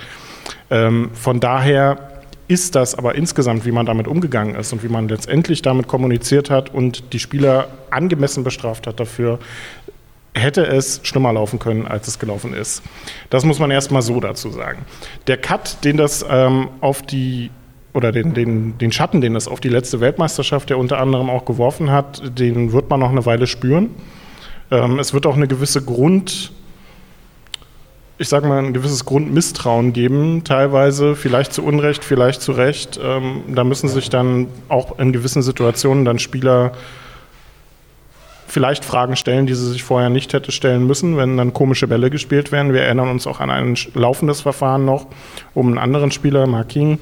[0.70, 2.10] Ähm, von daher
[2.48, 6.50] ist das aber insgesamt, wie man damit umgegangen ist und wie man letztendlich damit kommuniziert
[6.50, 9.40] hat und die Spieler angemessen bestraft hat dafür,
[10.34, 12.82] hätte es schlimmer laufen können, als es gelaufen ist.
[13.30, 14.86] Das muss man erstmal so dazu sagen.
[15.28, 17.52] Der Cut, den das ähm, auf die
[17.94, 21.46] oder den, den, den Schatten, den es auf die letzte Weltmeisterschaft ja unter anderem auch
[21.46, 23.92] geworfen hat, den wird man noch eine Weile spüren.
[24.72, 26.52] Ähm, es wird auch eine gewisse Grund,
[28.18, 33.00] ich sage mal, ein gewisses Grundmisstrauen geben, teilweise vielleicht zu Unrecht, vielleicht zu Recht.
[33.02, 36.72] Ähm, da müssen sich dann auch in gewissen Situationen dann Spieler
[38.54, 42.12] vielleicht Fragen stellen, die sie sich vorher nicht hätte stellen müssen, wenn dann komische Bälle
[42.12, 42.72] gespielt werden.
[42.72, 45.08] Wir erinnern uns auch an ein laufendes Verfahren noch
[45.56, 47.00] um einen anderen Spieler, Marking.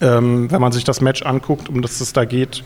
[0.00, 2.62] Ähm, wenn man sich das Match anguckt, um das es da geht,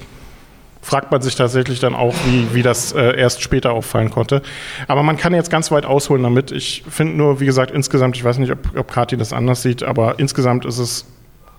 [0.83, 4.43] fragt man sich tatsächlich dann auch, wie, wie das äh, erst später auffallen konnte.
[4.87, 6.53] Aber man kann jetzt ganz weit ausholen damit.
[6.53, 9.83] Ich finde nur, wie gesagt, insgesamt, ich weiß nicht, ob, ob Kati das anders sieht,
[9.83, 11.07] aber insgesamt ist es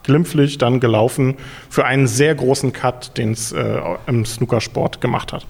[0.06, 1.36] glimpflich dann gelaufen
[1.70, 5.46] für einen sehr großen Cut, den es äh, im Snookersport gemacht hat.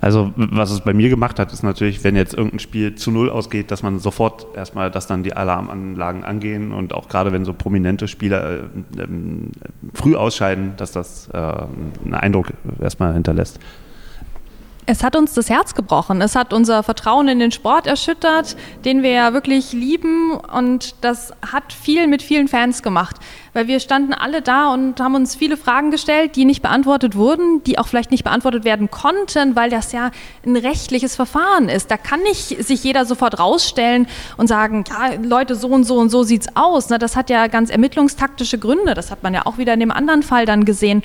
[0.00, 3.30] Also was es bei mir gemacht hat, ist natürlich, wenn jetzt irgendein Spiel zu null
[3.30, 7.52] ausgeht, dass man sofort erstmal, dass dann die Alarmanlagen angehen und auch gerade wenn so
[7.52, 9.08] prominente Spieler äh, äh,
[9.94, 12.48] früh ausscheiden, dass das äh, einen Eindruck
[12.80, 13.60] erstmal hinterlässt.
[14.90, 16.22] Es hat uns das Herz gebrochen.
[16.22, 20.32] Es hat unser Vertrauen in den Sport erschüttert, den wir ja wirklich lieben.
[20.32, 23.16] Und das hat viel mit vielen Fans gemacht.
[23.52, 27.62] Weil wir standen alle da und haben uns viele Fragen gestellt, die nicht beantwortet wurden,
[27.64, 30.10] die auch vielleicht nicht beantwortet werden konnten, weil das ja
[30.46, 31.90] ein rechtliches Verfahren ist.
[31.90, 34.06] Da kann nicht sich jeder sofort rausstellen
[34.38, 36.86] und sagen, ja, Leute, so und so und so sieht's aus.
[36.86, 38.94] Das hat ja ganz ermittlungstaktische Gründe.
[38.94, 41.02] Das hat man ja auch wieder in dem anderen Fall dann gesehen.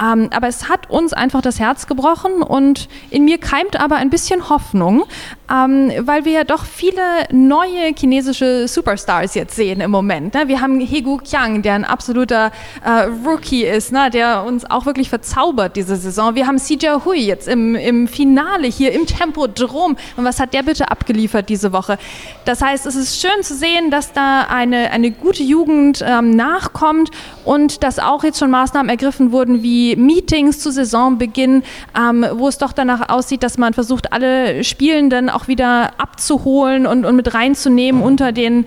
[0.00, 4.10] Ähm, aber es hat uns einfach das Herz gebrochen und in mir keimt aber ein
[4.10, 5.04] bisschen Hoffnung,
[5.50, 10.34] ähm, weil wir ja doch viele neue chinesische Superstars jetzt sehen im Moment.
[10.34, 10.48] Ne?
[10.48, 12.52] Wir haben Hegu Qiang, der ein absoluter
[12.84, 14.10] äh, Rookie ist, ne?
[14.10, 16.34] der uns auch wirklich verzaubert diese Saison.
[16.34, 19.96] Wir haben Sijia Hui jetzt im, im Finale hier im Tempodrom.
[20.16, 21.98] Und was hat der bitte abgeliefert diese Woche?
[22.44, 27.10] Das heißt, es ist schön zu sehen, dass da eine, eine gute Jugend ähm, nachkommt
[27.44, 31.62] und dass auch jetzt schon Maßnahmen ergriffen wurden wie Meetings zu Saisonbeginn,
[31.98, 37.04] ähm, wo es doch danach aussieht, dass man versucht, alle Spielenden auch wieder abzuholen und,
[37.04, 38.66] und mit reinzunehmen unter den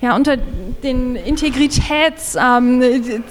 [0.00, 2.82] ja, unter den Integritäts, ähm,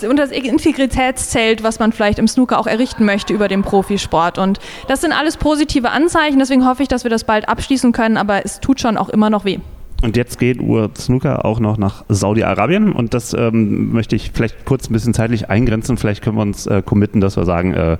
[0.04, 4.38] unter das Integritätszelt, was man vielleicht im Snooker auch errichten möchte über den Profisport.
[4.38, 8.16] Und das sind alles positive Anzeichen, deswegen hoffe ich, dass wir das bald abschließen können,
[8.16, 9.60] aber es tut schon auch immer noch weh.
[10.02, 14.66] Und jetzt geht World Snooker auch noch nach Saudi-Arabien und das ähm, möchte ich vielleicht
[14.66, 15.96] kurz ein bisschen zeitlich eingrenzen.
[15.96, 17.98] Vielleicht können wir uns äh, committen, dass wir sagen, äh, äh,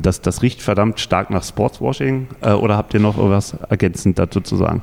[0.00, 2.26] dass das riecht verdammt stark nach Sportswashing.
[2.40, 4.82] Äh, oder habt ihr noch irgendwas ergänzend dazu zu sagen?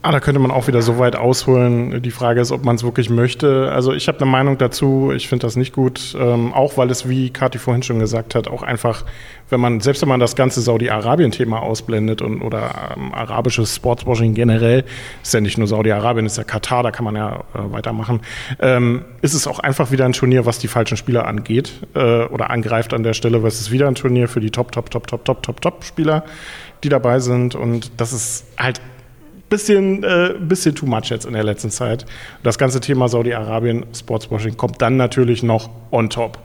[0.00, 2.00] Ah, da könnte man auch wieder so weit ausholen.
[2.02, 3.72] Die Frage ist, ob man es wirklich möchte.
[3.72, 5.10] Also ich habe eine Meinung dazu.
[5.12, 8.46] Ich finde das nicht gut, ähm, auch weil es, wie Kathi vorhin schon gesagt hat,
[8.46, 9.04] auch einfach,
[9.50, 14.84] wenn man selbst wenn man das ganze Saudi-Arabien-Thema ausblendet und oder ähm, arabisches Sportswashing generell,
[15.20, 18.20] ist ja nicht nur Saudi-Arabien, ist ja Katar, da kann man ja äh, weitermachen,
[18.60, 22.50] ähm, ist es auch einfach wieder ein Turnier, was die falschen Spieler angeht äh, oder
[22.50, 25.08] angreift an der Stelle, weil es ist wieder ein Turnier für die Top, Top, Top,
[25.08, 26.24] Top, Top, Top, Top Spieler,
[26.84, 28.80] die dabei sind und das ist halt
[29.48, 32.06] bisschen, äh, bisschen too much jetzt in der letzten Zeit.
[32.42, 36.38] Das ganze Thema Saudi-Arabien, Sportswashing, kommt dann natürlich noch on top.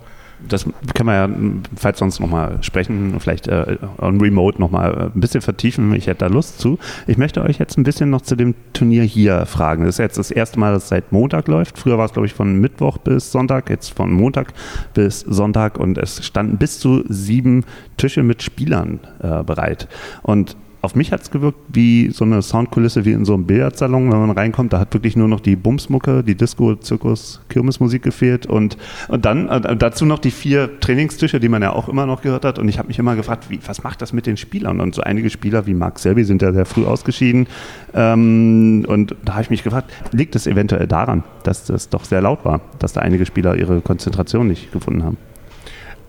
[0.47, 1.29] das können wir ja,
[1.75, 5.93] falls sonst nochmal sprechen, vielleicht äh, on Remote nochmal ein bisschen vertiefen.
[5.95, 6.79] Ich hätte da Lust zu.
[7.07, 9.85] Ich möchte euch jetzt ein bisschen noch zu dem Turnier hier fragen.
[9.85, 11.77] Das ist jetzt das erste Mal, dass es seit Montag läuft.
[11.77, 14.53] Früher war es, glaube ich, von Mittwoch bis Sonntag, jetzt von Montag
[14.93, 17.63] bis Sonntag und es standen bis zu sieben
[17.97, 19.87] Tische mit Spielern äh, bereit.
[20.23, 24.11] Und auf mich hat es gewirkt wie so eine Soundkulisse wie in so einem Billardsalon,
[24.11, 24.73] wenn man reinkommt.
[24.73, 28.75] Da hat wirklich nur noch die Bumsmucke, die Disco, Zirkus, Kirmesmusik gefehlt und,
[29.07, 32.43] und dann äh, dazu noch die vier Trainingstische, die man ja auch immer noch gehört
[32.43, 32.59] hat.
[32.59, 34.81] Und ich habe mich immer gefragt, wie, was macht das mit den Spielern?
[34.81, 37.47] Und so einige Spieler wie Mark Selby sind ja sehr früh ausgeschieden.
[37.93, 42.21] Ähm, und da habe ich mich gefragt, liegt es eventuell daran, dass das doch sehr
[42.21, 45.17] laut war, dass da einige Spieler ihre Konzentration nicht gefunden haben?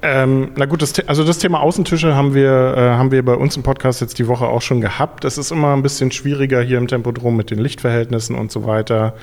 [0.07, 3.57] Ähm, na gut, das, also das Thema Außentische haben wir, äh, haben wir bei uns
[3.57, 5.25] im Podcast jetzt die Woche auch schon gehabt.
[5.25, 9.15] Es ist immer ein bisschen schwieriger hier im Tempodrom mit den Lichtverhältnissen und so weiter.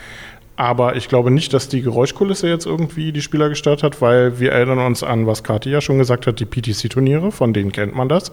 [0.62, 4.52] Aber ich glaube nicht, dass die Geräuschkulisse jetzt irgendwie die Spieler gestört hat, weil wir
[4.52, 8.08] erinnern uns an, was Kati ja schon gesagt hat, die PTC-Turniere, von denen kennt man
[8.08, 8.32] das.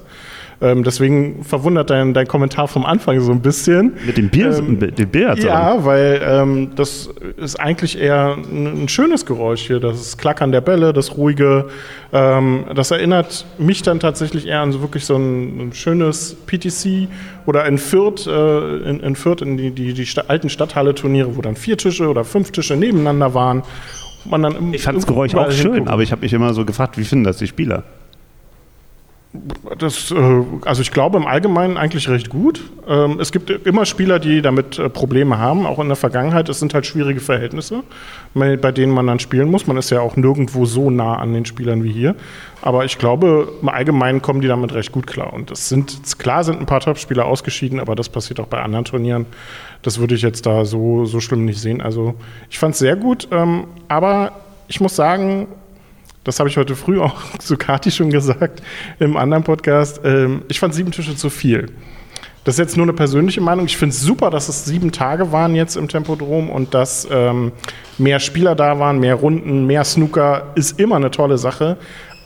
[0.60, 3.94] Ähm, deswegen verwundert dein, dein Kommentar vom Anfang so ein bisschen.
[4.04, 8.88] Mit dem Bier, ähm, dem Bier Ja, weil ähm, das ist eigentlich eher ein, ein,
[8.88, 9.80] schönes Geräusch hier.
[9.80, 11.70] Das Klackern der Bälle, das ruhige.
[12.12, 17.08] Ähm, das erinnert mich dann tatsächlich eher an so wirklich so ein, ein schönes PTC
[17.48, 21.40] oder in Fürth, äh, in, in Fürth in die, die, die Sta alten Stadthalle-Turniere, wo
[21.40, 23.62] dann vier Tische oder fünf Tische nebeneinander waren.
[24.26, 26.66] Man dann im, ich fand das Geräusch auch schön, aber ich habe mich immer so
[26.66, 27.84] gefragt, wie finden das die Spieler?
[29.78, 32.62] Das, äh, also ich glaube im Allgemeinen eigentlich recht gut.
[32.88, 36.48] Ähm, es gibt immer Spieler, die damit äh, Probleme haben, auch in der Vergangenheit.
[36.48, 37.82] Es sind halt schwierige Verhältnisse,
[38.32, 39.66] bei denen man dann spielen muss.
[39.66, 42.14] Man ist ja auch nirgendwo so nah an den Spielern wie hier.
[42.62, 45.32] Aber ich glaube, im Allgemeinen kommen die damit recht gut klar.
[45.34, 48.86] Und es sind, klar sind ein paar Top-Spieler ausgeschieden, aber das passiert auch bei anderen
[48.86, 49.26] Turnieren.
[49.82, 51.82] Das würde ich jetzt da so, so schlimm nicht sehen.
[51.82, 52.14] Also
[52.48, 54.32] ich fand es sehr gut, ähm, aber
[54.68, 55.48] ich muss sagen,
[56.28, 58.62] das habe ich heute früh auch zu Kati schon gesagt
[58.98, 60.02] im anderen Podcast.
[60.04, 61.70] Ähm, ich fand sieben Tische zu viel.
[62.44, 63.64] Das ist jetzt nur eine persönliche Meinung.
[63.64, 67.52] Ich finde es super, dass es sieben Tage waren jetzt im Tempodrom und dass ähm,
[67.96, 71.78] mehr Spieler da waren, mehr Runden, mehr Snooker ist immer eine tolle Sache.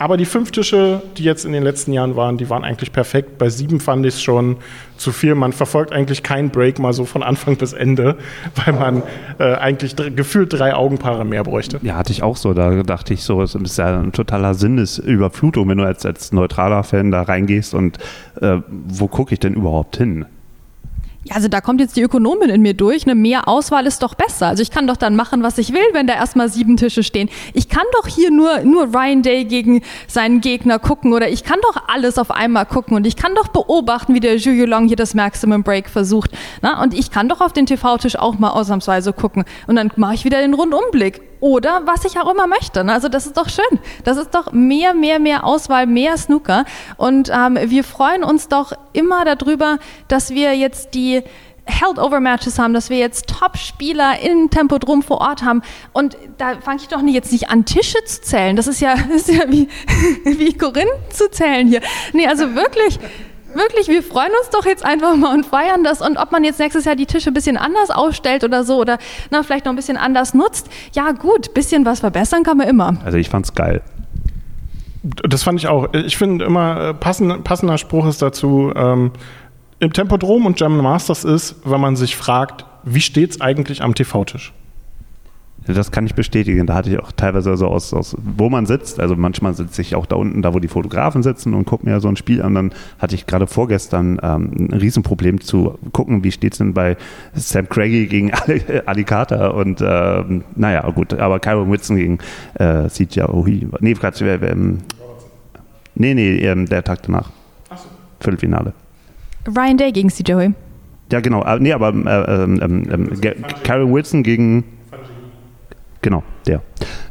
[0.03, 3.39] Aber die fünf Tische, die jetzt in den letzten Jahren waren, die waren eigentlich perfekt.
[3.39, 4.57] Bei sieben fand ich es schon
[4.97, 5.37] zu viel.
[5.37, 8.17] Man verfolgt eigentlich keinen Break mal so von Anfang bis Ende,
[8.65, 9.05] weil man
[9.39, 11.79] äh, eigentlich gefühlt drei Augenpaare mehr bräuchte.
[11.83, 12.53] Ja, hatte ich auch so.
[12.53, 16.83] Da dachte ich so, es ist ja ein totaler Sinnesüberflutung, wenn du als, als neutraler
[16.83, 17.99] Fan da reingehst und
[18.41, 20.27] äh, wo gucke ich denn überhaupt hin?
[21.25, 23.05] Ja, also da kommt jetzt die Ökonomin in mir durch.
[23.05, 24.49] Eine mehr Auswahl ist doch besser.
[24.49, 27.29] Also ich kann doch dann machen, was ich will, wenn da erstmal sieben Tische stehen.
[27.55, 31.61] Ich kann doch hier nur, nur Ryan Day gegen seinen Gegner gucken oder ich kann
[31.63, 34.97] doch alles auf einmal gucken und ich kann doch beobachten, wie der Jules Long hier
[34.97, 36.33] das Maximum Break versucht.
[36.61, 36.83] Na?
[36.83, 40.25] Und ich kann doch auf den TV-Tisch auch mal ausnahmsweise gucken und dann mache ich
[40.25, 42.85] wieder den Rundumblick oder was ich auch immer möchte.
[42.85, 42.93] Ne?
[42.93, 43.81] Also das ist doch schön.
[44.05, 46.65] Das ist doch mehr, mehr, mehr Auswahl, mehr Snooker.
[46.97, 51.25] Und ähm, wir freuen uns doch immer darüber, dass wir jetzt die
[51.65, 55.63] Held-Over-Matches haben, dass wir jetzt Top-Spieler im Tempodrom vor Ort haben.
[55.93, 58.55] Und da fange ich doch nicht, jetzt nicht an Tische zu zählen.
[58.55, 59.69] Das ist ja, das ist ja wie,
[60.25, 61.81] wie Korinth zu zählen hier.
[62.13, 63.01] Nee, also wirklich
[63.55, 66.01] wirklich, wir freuen uns doch jetzt einfach mal und feiern das.
[66.01, 68.99] Und ob man jetzt nächstes Jahr die Tische ein bisschen anders aufstellt oder so oder
[69.31, 72.97] na, vielleicht noch ein bisschen anders nutzt, ja gut, bisschen was verbessern kann man immer.
[73.05, 73.83] Also ich fand's geil.
[75.03, 75.93] Das fand ich auch.
[75.95, 79.11] Ich finde immer, äh, passend, passender Spruch ist dazu, ähm,
[79.81, 84.53] im Tempodrom und German Masters ist, wenn man sich fragt, wie steht's eigentlich am TV-Tisch?
[85.67, 86.67] Das kann ich bestätigen.
[86.67, 88.99] Da hatte ich auch teilweise so aus, aus, wo man sitzt.
[88.99, 92.01] Also manchmal sitze ich auch da unten, da wo die Fotografen sitzen und gucke mir
[92.01, 92.55] so ein Spiel an.
[92.55, 96.97] Dann hatte ich gerade vorgestern ähm, ein Riesenproblem zu gucken, wie steht es denn bei
[97.35, 98.33] Sam Craigie gegen
[98.87, 100.25] Ali Carter und äh,
[100.57, 102.19] naja, gut, aber Kyron Whitson gegen
[102.55, 103.69] äh, CJ Ohi.
[103.81, 104.79] Nee, äh, ähm,
[105.95, 107.31] nee, nee, ähm, der Tag danach.
[107.71, 107.89] Ach so.
[108.21, 108.73] Viertelfinale.
[109.47, 110.55] Ryan Day gegen CJ Ohi.
[111.13, 111.45] Ja, genau.
[111.45, 114.65] Äh, nee, aber äh, ähm, ähm, ähm Wilson gegen
[116.03, 116.63] Genau, der.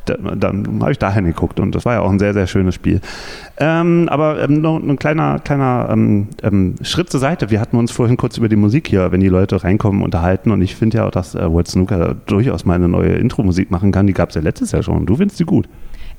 [0.06, 2.75] Da, dann habe ich da hingeguckt und das war ja auch ein sehr, sehr schönes
[2.75, 2.99] Spiel.
[3.58, 7.49] Ähm, aber ähm, noch ein kleiner, kleiner ähm, ähm, Schritt zur Seite.
[7.49, 10.62] Wir hatten uns vorhin kurz über die Musik hier, wenn die Leute reinkommen, unterhalten und
[10.62, 14.08] ich finde ja auch, dass äh, World Snooker durchaus mal eine neue Intro-Musik machen kann.
[14.08, 15.06] Die gab es ja letztes Jahr schon.
[15.06, 15.69] Du findest sie gut.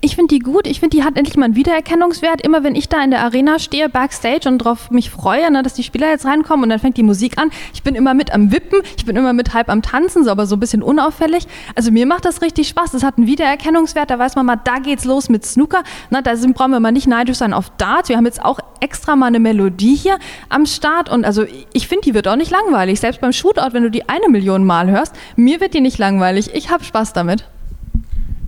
[0.05, 0.67] Ich finde die gut.
[0.67, 2.41] Ich finde, die hat endlich mal einen Wiedererkennungswert.
[2.41, 5.75] Immer wenn ich da in der Arena stehe, backstage und drauf mich freue, ne, dass
[5.75, 7.51] die Spieler jetzt reinkommen und dann fängt die Musik an.
[7.73, 10.47] Ich bin immer mit am Wippen, ich bin immer mit halb am Tanzen, so, aber
[10.47, 11.47] so ein bisschen unauffällig.
[11.77, 12.91] Also mir macht das richtig Spaß.
[12.91, 14.11] Das hat einen Wiedererkennungswert.
[14.11, 15.85] Da weiß man mal, da geht's los mit Snooker.
[16.11, 18.09] Na, da sind, brauchen wir mal nicht neidisch sein auf Darts.
[18.09, 22.07] Wir haben jetzt auch extra mal eine Melodie hier am Start und also ich finde,
[22.07, 22.99] die wird auch nicht langweilig.
[22.99, 26.51] Selbst beim Shootout, wenn du die eine Million Mal hörst, mir wird die nicht langweilig.
[26.55, 27.45] Ich habe Spaß damit.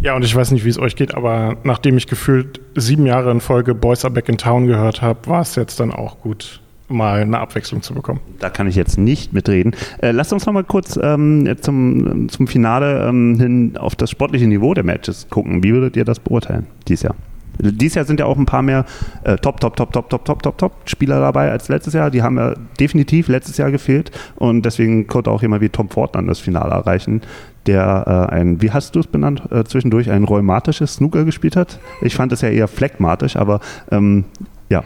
[0.04, 3.30] Ja, und ich weiß nicht, wie es euch geht, aber nachdem ich gefühlt sieben Jahre
[3.30, 6.60] in Folge Boys Are Back in Town gehört habe, war es jetzt dann auch gut,
[6.88, 8.20] mal eine Abwechslung zu bekommen.
[8.38, 9.74] Da kann ich jetzt nicht mitreden.
[10.02, 14.46] Äh, lasst uns noch mal kurz ähm, zum, zum Finale ähm, hin auf das sportliche
[14.46, 15.64] Niveau der Matches gucken.
[15.64, 17.14] Wie würdet ihr das beurteilen dieses Jahr?
[17.58, 18.84] Dieses Jahr sind ja auch ein paar mehr
[19.22, 22.10] äh, Top, Top, Top, Top, Top, Top, Top, Top Spieler dabei als letztes Jahr.
[22.10, 26.14] Die haben ja definitiv letztes Jahr gefehlt und deswegen konnte auch jemand wie Tom Ford
[26.14, 27.22] dann das Finale erreichen,
[27.66, 31.79] der äh, ein, wie hast du es benannt, äh, zwischendurch ein rheumatisches Snooker gespielt hat.
[32.03, 34.24] Ich fand es ja eher phlegmatisch, aber ähm,
[34.68, 34.85] ja.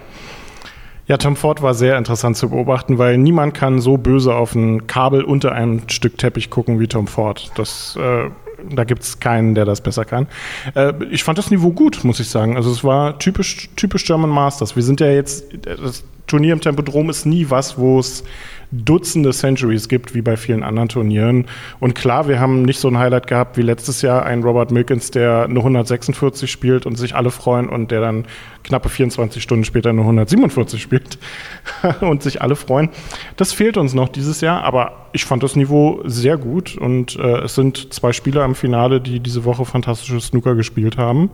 [1.07, 4.87] Ja, Tom Ford war sehr interessant zu beobachten, weil niemand kann so böse auf ein
[4.87, 7.51] Kabel unter einem Stück Teppich gucken wie Tom Ford.
[7.57, 8.29] Das äh,
[8.71, 10.27] da gibt es keinen, der das besser kann.
[10.75, 12.57] Äh, ich fand das Niveau gut, muss ich sagen.
[12.57, 14.77] Also es war typisch, typisch German Masters.
[14.77, 18.25] Wir sind ja jetzt, das Turnier im Tempodrom ist nie was, wo es
[18.71, 21.47] Dutzende Centuries gibt, wie bei vielen anderen Turnieren.
[21.81, 25.11] Und klar, wir haben nicht so ein Highlight gehabt wie letztes Jahr ein Robert Milkins,
[25.11, 28.27] der eine 146 spielt und sich alle freuen und der dann
[28.65, 31.19] knappe 24 Stunden später eine 147 spielt
[32.01, 32.91] und sich alle freuen.
[33.37, 37.39] Das fehlt uns noch dieses Jahr, aber ich fand das Niveau sehr gut und äh,
[37.45, 41.31] es sind zwei Spieler im Finale, die diese Woche fantastische Snooker gespielt haben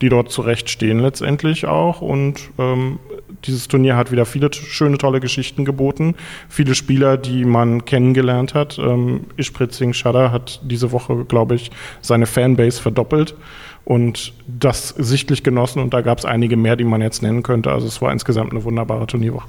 [0.00, 2.00] die dort zurecht stehen letztendlich auch.
[2.00, 2.98] Und ähm,
[3.44, 6.14] dieses Turnier hat wieder viele schöne, tolle Geschichten geboten.
[6.48, 8.78] Viele Spieler, die man kennengelernt hat.
[8.78, 13.34] Ähm, Ishpritzing Shada hat diese Woche, glaube ich, seine Fanbase verdoppelt
[13.84, 15.82] und das sichtlich genossen.
[15.82, 17.72] Und da gab es einige mehr, die man jetzt nennen könnte.
[17.72, 19.48] Also es war insgesamt eine wunderbare Turnierwoche.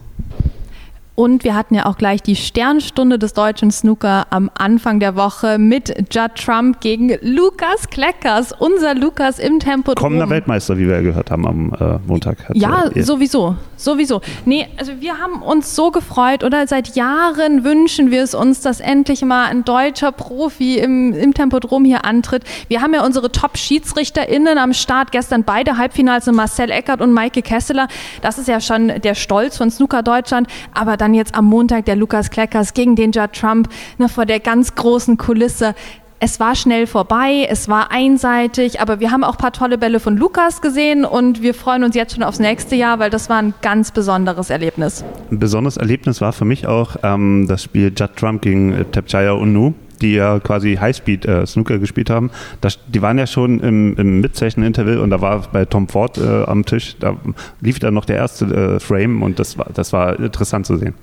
[1.19, 5.57] Und wir hatten ja auch gleich die Sternstunde des deutschen Snooker am Anfang der Woche
[5.57, 9.95] mit Judd Trump gegen Lukas Kleckers, unser Lukas im Tempo.
[9.95, 12.37] Kommender Weltmeister, wie wir gehört haben am äh, Montag.
[12.53, 14.21] Ja, sowieso, sowieso.
[14.45, 18.79] Nee, also wir haben uns so gefreut oder seit Jahren wünschen wir es uns, dass
[18.79, 22.43] endlich mal ein deutscher Profi im, im Tempodrom hier antritt.
[22.69, 27.87] Wir haben ja unsere Top-SchiedsrichterInnen am Start, gestern beide Halbfinals, Marcel Eckert und Maike Kesseler.
[28.21, 31.85] Das ist ja schon der Stolz von Snooker Deutschland, aber dann dann jetzt am Montag
[31.85, 35.73] der Lukas Kleckers gegen den Judd Trump ne, vor der ganz großen Kulisse.
[36.21, 40.01] Es war schnell vorbei, es war einseitig, aber wir haben auch ein paar tolle Bälle
[40.01, 43.37] von Lukas gesehen und wir freuen uns jetzt schon aufs nächste Jahr, weil das war
[43.37, 45.05] ein ganz besonderes Erlebnis.
[45.31, 49.31] Ein besonderes Erlebnis war für mich auch ähm, das Spiel Judd Trump gegen äh, Tapchaya
[49.31, 53.97] Unnu die ja quasi Highspeed äh, Snooker gespielt haben, das, die waren ja schon im,
[53.97, 57.17] im Mid-Session-Interval und da war bei Tom Ford äh, am Tisch, da
[57.59, 60.93] lief dann noch der erste äh, Frame und das war, das war interessant zu sehen.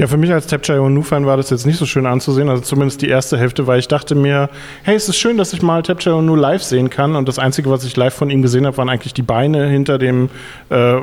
[0.00, 3.02] Ja, für mich als Tapchai Onu-Fan war das jetzt nicht so schön anzusehen, also zumindest
[3.02, 4.48] die erste Hälfte, weil ich dachte mir,
[4.82, 7.68] hey, es ist schön, dass ich mal Tapchai Onu live sehen kann und das Einzige,
[7.68, 10.30] was ich live von ihm gesehen habe, waren eigentlich die Beine hinter dem
[10.70, 11.02] äh,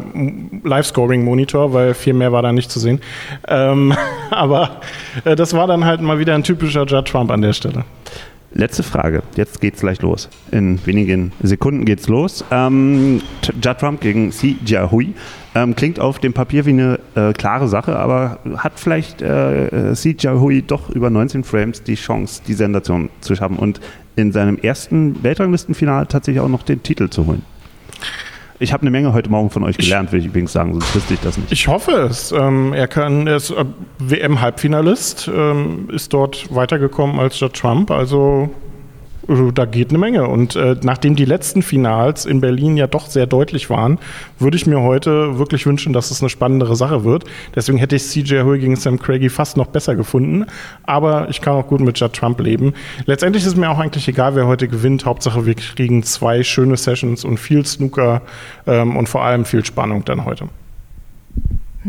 [0.63, 2.99] Live-Scoring-Monitor, weil viel mehr war da nicht zu sehen.
[3.47, 3.93] Ähm,
[4.31, 4.81] aber
[5.25, 7.85] äh, das war dann halt mal wieder ein typischer Judd Trump an der Stelle.
[8.53, 9.23] Letzte Frage.
[9.35, 10.29] Jetzt geht's gleich los.
[10.51, 12.45] In wenigen Sekunden geht's los.
[12.49, 13.21] Ähm,
[13.61, 15.13] Judd Trump gegen Si Jiahui.
[15.53, 20.15] Ähm, klingt auf dem Papier wie eine äh, klare Sache, aber hat vielleicht äh, Si
[20.17, 23.81] Jiahui doch über 19 Frames die Chance, die Sensation zu schaffen und
[24.15, 27.43] in seinem ersten Weltranglistenfinal tatsächlich auch noch den Titel zu holen?
[28.59, 31.13] Ich habe eine Menge heute Morgen von euch gelernt, will ich übrigens sagen, sonst wüsste
[31.13, 31.51] ich das nicht.
[31.51, 32.31] Ich hoffe es.
[32.31, 33.65] Ähm, er, kann, er ist äh,
[33.99, 37.91] WM-Halbfinalist, ähm, ist dort weitergekommen als der Trump.
[37.91, 38.49] Also,
[39.27, 40.27] da geht eine Menge.
[40.27, 43.99] Und äh, nachdem die letzten Finals in Berlin ja doch sehr deutlich waren,
[44.39, 47.25] würde ich mir heute wirklich wünschen, dass es eine spannendere Sache wird.
[47.55, 50.45] Deswegen hätte ich CJ Huy gegen Sam Craigie fast noch besser gefunden.
[50.83, 52.73] Aber ich kann auch gut mit Judd Trump leben.
[53.05, 55.05] Letztendlich ist mir auch eigentlich egal, wer heute gewinnt.
[55.05, 58.21] Hauptsache, wir kriegen zwei schöne Sessions und viel Snooker
[58.65, 60.47] ähm, und vor allem viel Spannung dann heute.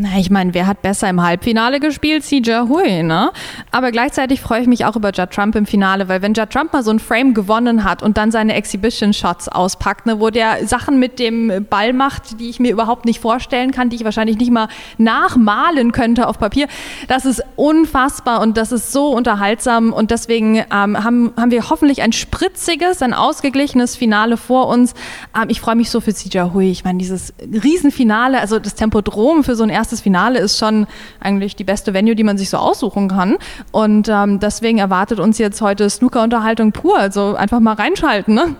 [0.01, 2.23] Na, ich meine, wer hat besser im Halbfinale gespielt?
[2.23, 3.31] CJ Hui, ne?
[3.69, 6.71] Aber gleichzeitig freue ich mich auch über Judd Trump im Finale, weil wenn Judd Trump
[6.71, 10.99] mal so ein Frame gewonnen hat und dann seine Exhibition-Shots auspackt, ne, wo der Sachen
[10.99, 14.51] mit dem Ball macht, die ich mir überhaupt nicht vorstellen kann, die ich wahrscheinlich nicht
[14.51, 16.69] mal nachmalen könnte auf Papier,
[17.09, 22.01] das ist unfassbar und das ist so unterhaltsam und deswegen ähm, haben, haben wir hoffentlich
[22.03, 24.93] ein spritziges, ein ausgeglichenes Finale vor uns.
[25.35, 26.71] Ähm, ich freue mich so für CJ Hui.
[26.71, 30.85] Ich meine, dieses Riesenfinale, also das Tempodrom für so ein erstes erstes Finale ist schon
[31.19, 33.37] eigentlich die beste Venue, die man sich so aussuchen kann.
[33.71, 36.99] Und ähm, deswegen erwartet uns jetzt heute Snooker-Unterhaltung pur.
[36.99, 38.55] Also einfach mal reinschalten, ne?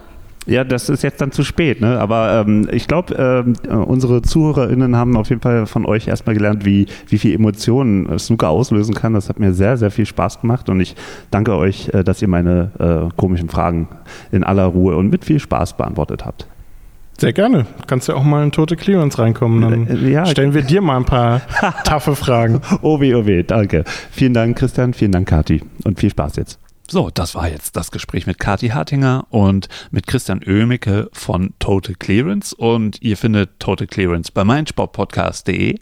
[0.48, 2.00] Ja, das ist jetzt dann zu spät, ne?
[2.00, 6.66] Aber ähm, ich glaube, ähm, unsere ZuhörerInnen haben auf jeden Fall von euch erstmal gelernt,
[6.66, 9.14] wie, wie viel Emotionen Snooker auslösen kann.
[9.14, 10.96] Das hat mir sehr, sehr viel Spaß gemacht und ich
[11.30, 13.88] danke euch, äh, dass ihr meine äh, komischen Fragen
[14.32, 16.48] in aller Ruhe und mit viel Spaß beantwortet habt.
[17.20, 17.66] Sehr gerne.
[17.86, 19.62] Kannst ja auch mal in Tote Clearance reinkommen.
[19.62, 21.42] Dann äh, ja, stellen wir dir mal ein paar
[21.84, 22.62] taffe Fragen.
[22.82, 23.84] Oh weh, oh weh, danke.
[24.10, 24.94] Vielen Dank, Christian.
[24.94, 25.62] Vielen Dank, Kati.
[25.84, 26.60] Und viel Spaß jetzt.
[26.90, 31.94] So, das war jetzt das Gespräch mit Kati Hartinger und mit Christian Oemicke von Total
[31.94, 32.56] Clearance.
[32.56, 35.78] Und ihr findet Total Clearance bei meinsportpodcast.de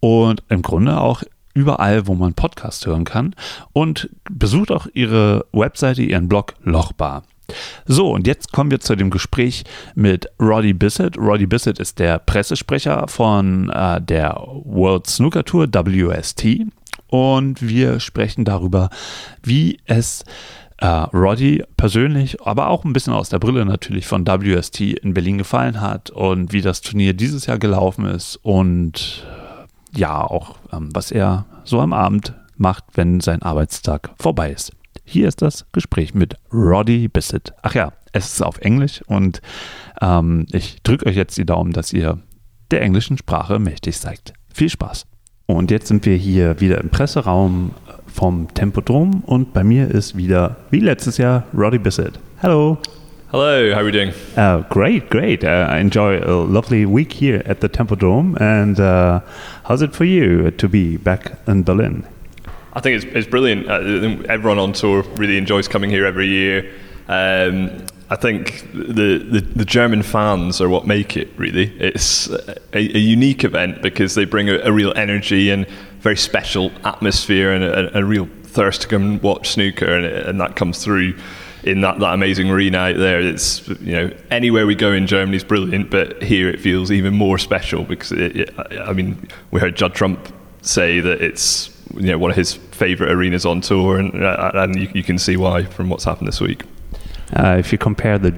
[0.00, 1.22] und im Grunde auch
[1.54, 3.34] überall, wo man Podcast hören kann.
[3.72, 7.24] Und besucht auch ihre Webseite, ihren Blog Lochbar.
[7.86, 11.16] So, und jetzt kommen wir zu dem Gespräch mit Roddy Bissett.
[11.16, 14.34] Roddy Bissett ist der Pressesprecher von äh, der
[14.64, 16.66] World Snooker Tour WST
[17.08, 18.90] und wir sprechen darüber,
[19.42, 20.24] wie es
[20.78, 25.38] äh, Roddy persönlich, aber auch ein bisschen aus der Brille natürlich von WST in Berlin
[25.38, 29.26] gefallen hat und wie das Turnier dieses Jahr gelaufen ist und
[29.96, 34.72] ja, auch ähm, was er so am Abend macht, wenn sein Arbeitstag vorbei ist.
[35.10, 37.54] Hier ist das Gespräch mit Roddy Bissett.
[37.62, 39.40] Ach ja, es ist auf Englisch und
[40.02, 42.18] ähm, ich drücke euch jetzt die Daumen, dass ihr
[42.70, 44.34] der englischen Sprache mächtig seid.
[44.52, 45.06] Viel Spaß!
[45.46, 47.70] Und jetzt sind wir hier wieder im Presseraum
[48.06, 52.20] vom Tempodrom und bei mir ist wieder, wie letztes Jahr, Roddy Bissett.
[52.42, 52.76] Hello.
[53.30, 54.12] Hello, how are you doing?
[54.36, 55.42] Uh, great, great.
[55.42, 58.38] Uh, I enjoy a lovely week here at the Tempodrome.
[58.38, 59.20] And uh,
[59.64, 62.04] how's it for you to be back in Berlin?
[62.78, 63.68] I think it's, it's brilliant.
[63.68, 66.72] Uh, everyone on tour really enjoys coming here every year.
[67.08, 71.76] Um, I think the, the, the, German fans are what make it, really.
[71.80, 75.66] It's a, a unique event because they bring a, a, real energy and
[75.98, 80.40] very special atmosphere and a, a real thirst to come and watch snooker, and, and,
[80.40, 81.18] that comes through
[81.64, 83.18] in that, that amazing arena out there.
[83.18, 87.12] It's, you know, anywhere we go in Germany is brilliant, but here it feels even
[87.12, 92.02] more special because, it, it, I mean, we heard Judd Trump say that it's you
[92.02, 95.64] know, one of his favourite arenas on tour, and, and you, you can see why
[95.64, 96.62] from what's happened this week.
[97.36, 98.34] Uh, if you compare the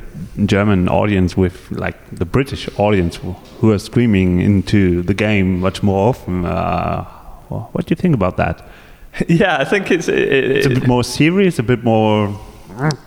[0.46, 3.16] German audience with like the British audience
[3.58, 7.04] who are screaming into the game much more often, uh,
[7.48, 8.66] what do you think about that?
[9.28, 12.38] Yeah, I think it's it, it's a bit more serious, a bit more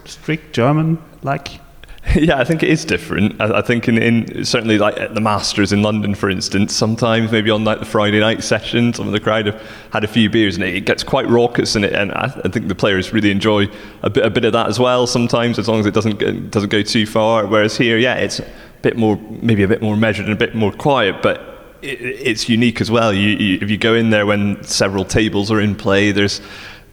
[0.06, 1.62] strict German like.
[2.16, 3.40] Yeah, I think it is different.
[3.42, 7.32] I, I think in, in, certainly like at the Masters in London, for instance, sometimes
[7.32, 10.30] maybe on like the Friday night session, some of the crowd have had a few
[10.30, 13.14] beers and it, it gets quite raucous, and, it, and I, I, think the players
[13.14, 13.68] really enjoy
[14.04, 15.08] a bit a bit of that as well.
[15.08, 17.48] Sometimes, as long as it doesn't doesn't go too far.
[17.48, 18.46] Whereas here, yeah, it's a
[18.82, 21.50] bit more maybe a bit more measured and a bit more quiet, but.
[21.86, 23.14] It's unique as well.
[23.14, 26.40] You, you, if you go in there when several tables are in play, there's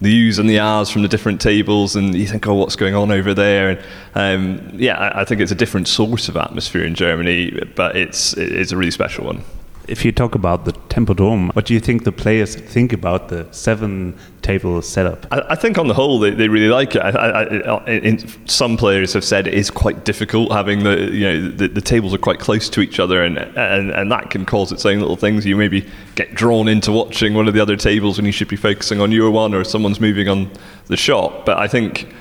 [0.00, 2.94] the U's and the R's from the different tables, and you think, oh, what's going
[2.94, 3.70] on over there?
[4.14, 7.96] And um, yeah, I, I, think it's a different source of atmosphere in Germany, but
[7.96, 9.42] it's it's a really special one.
[9.90, 13.48] If you talk about the Tempodrom, what do you think the players think about the
[13.50, 15.26] seven table setup?
[15.32, 17.00] I, I think on the whole they, they really like it.
[17.00, 21.66] I, in, some players have said it is quite difficult having the you know the,
[21.66, 24.86] the tables are quite close to each other, and, and and that can cause its
[24.86, 25.44] own little things.
[25.44, 25.84] You maybe
[26.14, 29.10] get drawn into watching one of the other tables when you should be focusing on
[29.10, 30.50] your one, or someone's moving on
[30.86, 31.44] the shot.
[31.44, 32.14] But I think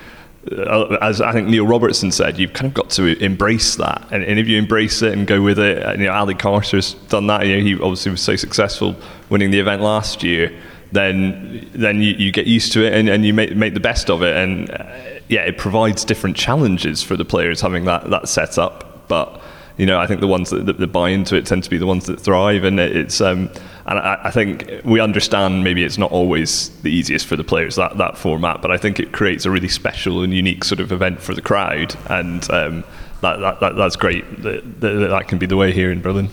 [1.01, 4.07] as I think Neil Robertson said, you've kind of got to embrace that.
[4.11, 6.93] And, and if you embrace it and go with it, and, you know, Ali Carter's
[6.93, 7.45] done that.
[7.45, 8.95] You know, he obviously was so successful
[9.29, 10.57] winning the event last year.
[10.91, 14.09] Then, then you, you get used to it and, and you make, make the best
[14.09, 14.35] of it.
[14.35, 14.85] And uh,
[15.27, 19.07] yeah, it provides different challenges for the players having that, that set up.
[19.07, 19.41] But
[19.77, 21.77] you know, I think the ones that, that, that, buy into it tend to be
[21.77, 23.21] the ones that thrive, and it's.
[23.21, 23.49] Um,
[23.89, 27.75] and I, I, think we understand maybe it's not always the easiest for the players
[27.75, 30.91] that that format, but I think it creates a really special and unique sort of
[30.91, 32.83] event for the crowd, and um,
[33.21, 34.43] that, that, that, that's great.
[34.43, 36.29] That, that, can be the way here in Berlin.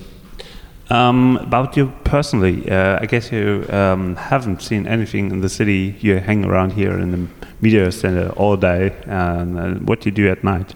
[0.90, 5.96] Um, about you personally, uh, I guess you um, haven't seen anything in the city.
[6.00, 8.94] You hang around here in the media center all day.
[9.06, 10.74] And, uh, what do you do at night?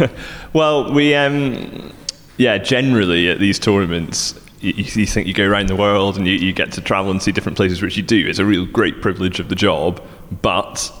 [0.52, 1.92] well, we um,
[2.36, 6.34] yeah, generally at these tournaments, you, you, think you go around the world and you,
[6.34, 8.26] you, get to travel and see different places, which you do.
[8.26, 10.02] It's a real great privilege of the job,
[10.42, 10.92] but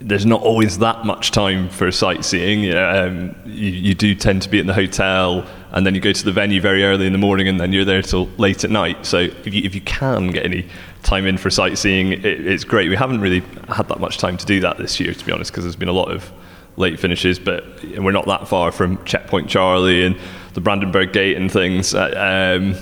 [0.00, 2.74] there's not always that much time for sightseeing.
[2.74, 6.24] Um, you, you, do tend to be in the hotel, and then you go to
[6.24, 9.06] the venue very early in the morning, and then you're there till late at night.
[9.06, 10.68] So if you, if you can get any
[11.04, 12.88] time in for sightseeing, it, it's great.
[12.88, 15.52] We haven't really had that much time to do that this year, to be honest,
[15.52, 16.30] because there's been a lot of
[16.76, 17.64] late finishes, but
[17.98, 20.16] we're not that far from Checkpoint Charlie and
[20.54, 21.94] the Brandenburg Gate and things.
[21.94, 22.76] Uh, um,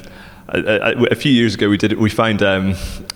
[0.48, 2.70] a, a, few years ago, we did we found um,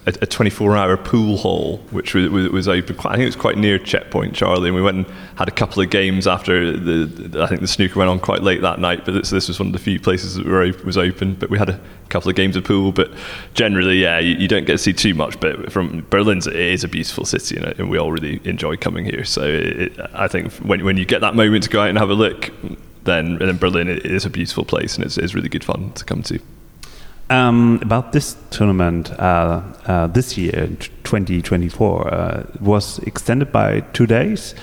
[0.07, 4.69] a, 24-hour pool hall, which was, was I think it was quite near Checkpoint Charlie,
[4.69, 7.05] and we went and had a couple of games after the.
[7.05, 9.59] the I think the snooker went on quite late that night, but this, this was
[9.59, 11.35] one of the few places that were, was open.
[11.35, 13.11] But we had a couple of games of pool, but
[13.55, 15.39] generally, yeah, you, you don't get to see too much.
[15.39, 19.05] But from Berlin's, it is a beautiful city, and, and we all really enjoy coming
[19.05, 19.25] here.
[19.25, 22.11] So it, I think when when you get that moment to go out and have
[22.11, 22.51] a look,
[23.07, 26.23] then, then Berlin is a beautiful place, and it's, it's really good fun to come
[26.25, 26.39] to.
[27.29, 30.69] Um, about this tournament uh, uh, this year,
[31.03, 34.55] 2024, uh, was extended by two days.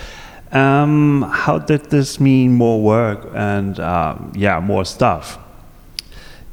[0.53, 5.39] Um, how did this mean more work and um, yeah, more stuff?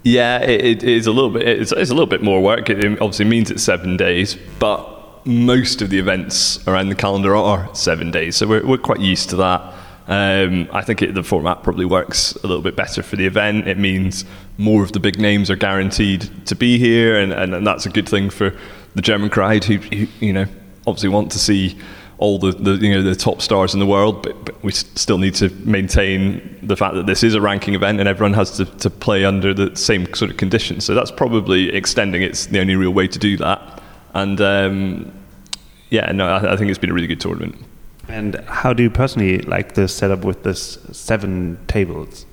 [0.03, 1.47] Yeah, it, it is a little bit.
[1.47, 2.70] It's, it's, a little bit more work.
[2.70, 7.72] It obviously means it's seven days, but most of the events around the calendar are
[7.74, 9.74] seven days, so we're, we're quite used to that.
[10.11, 13.67] Um, I think it, the format probably works a little bit better for the event.
[13.67, 14.27] It means
[14.59, 17.91] more of the big names are guaranteed to be here, and, and, and that's a
[17.91, 18.55] good thing for
[18.95, 20.47] the German crowd who, who, you know
[20.87, 21.79] obviously want to see
[22.19, 25.17] all the, the you know the top stars in the world, but, but, we still
[25.17, 28.67] need to maintain the fact that this is a ranking event and everyone has to,
[28.67, 30.85] to play under the same sort of conditions.
[30.85, 32.21] So that's probably extending.
[32.21, 33.83] It's the only real way to do that.
[34.13, 35.13] And um,
[35.89, 37.57] yeah, no, I, I think it's been a really good tournament.
[38.11, 42.27] And how do you personally like the setup with this seven tables?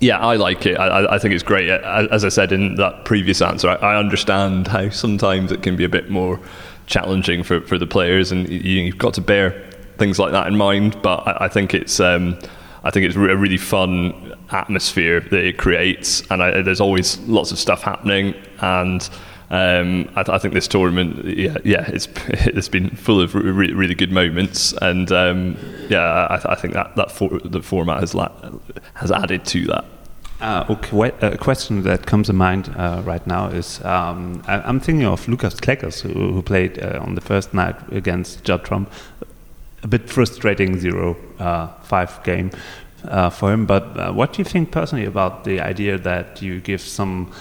[0.00, 0.78] Yeah, I like it.
[0.78, 1.68] I, I, think it's great.
[1.68, 5.84] As I said in that previous answer, I, I understand how sometimes it can be
[5.84, 6.40] a bit more
[6.86, 9.50] challenging for, for the players, and you, have got to bear
[9.96, 11.00] things like that in mind.
[11.02, 12.38] But I, I think it's um,
[12.84, 17.50] I think it's a really fun atmosphere that it creates, and I, there's always lots
[17.52, 18.34] of stuff happening.
[18.60, 19.08] And
[19.50, 23.94] um, I, I, think this tournament, yeah, yeah, it's it's been full of really, really
[23.94, 25.56] good moments, and um,
[25.88, 28.32] yeah, I, I, think that that for, the format has la-
[28.94, 29.84] has added to that.
[30.40, 34.80] Uh, okay, a question that comes to mind uh, right now is um, I, am
[34.80, 38.92] thinking of Lukas Kleckers, who, who played uh, on the first night against Judd Trump.
[39.82, 42.50] A bit frustrating 0 uh, 5 game
[43.04, 43.64] uh, for him.
[43.64, 47.32] But uh, what do you think personally about the idea that you give some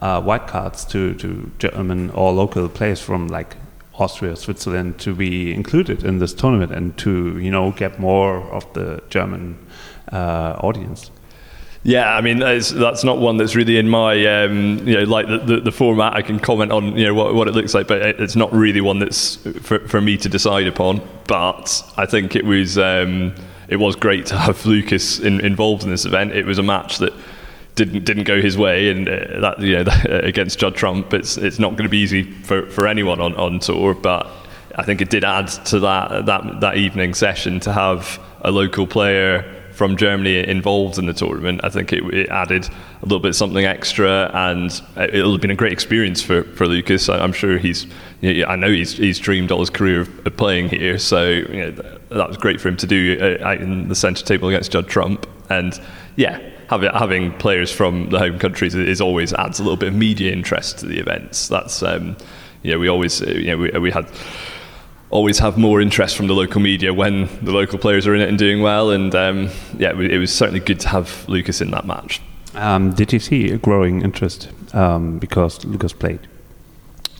[0.00, 3.56] white cards to, to German or local players from like
[3.94, 8.70] Austria, Switzerland to be included in this tournament and to you know get more of
[8.74, 9.58] the German
[10.12, 11.10] audience?
[11.86, 15.26] Yeah, I mean that's, that's not one that's really in my um, you know like
[15.26, 16.14] the, the, the, format.
[16.14, 18.80] I can comment on you know what, what it looks like, but it's not really
[18.80, 21.06] one that's for, for me to decide upon.
[21.26, 23.34] But I think it was um,
[23.68, 26.32] it was great to have Lucas in, involved in this event.
[26.32, 27.12] It was a match that
[27.74, 31.36] didn't didn't go his way, and uh, that you know that, against Judd Trump, it's
[31.36, 33.94] it's not going to be easy for, for anyone on, on tour.
[33.94, 34.30] But
[34.76, 38.86] I think it did add to that that that evening session to have a local
[38.86, 42.68] player from Germany involved in the tournament, I think it, it added
[43.02, 47.08] a little bit something extra, and it'll have been a great experience for, for Lucas.
[47.08, 47.86] I, am sure he's,
[48.20, 51.28] you know, I know he's, he's dreamed all his career of, of playing here, so
[51.28, 51.70] you know,
[52.10, 54.86] that was great for him to do uh, out in the centre table against Judd
[54.86, 55.80] Trump, and
[56.16, 56.50] yeah.
[56.68, 60.32] Having, having players from the home countries is always adds a little bit of media
[60.32, 61.48] interest to the events.
[61.48, 62.16] That's um,
[62.62, 64.10] you know we always uh, you know we, we had
[65.10, 68.28] always have more interest from the local media when the local players are in it
[68.28, 68.90] and doing well.
[68.90, 72.20] And um, yeah, it was certainly good to have Lucas in that match.
[72.54, 76.20] Um, did you see a growing interest um, because Lucas played?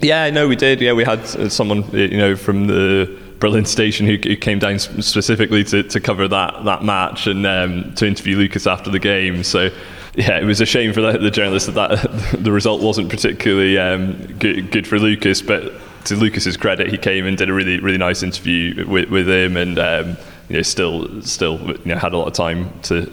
[0.00, 0.80] Yeah, no, we did.
[0.80, 4.78] Yeah, we had uh, someone you know from the Berlin station who, who came down
[4.78, 9.44] specifically to, to cover that that match and um, to interview Lucas after the game.
[9.44, 9.70] So
[10.16, 13.78] yeah, it was a shame for the, the journalist that, that the result wasn't particularly
[13.78, 15.72] um, good, good for Lucas, but
[16.04, 19.56] to Lucas's credit, he came and did a really really nice interview with, with him,
[19.56, 20.16] and um,
[20.48, 23.10] you know still still you know had a lot of time to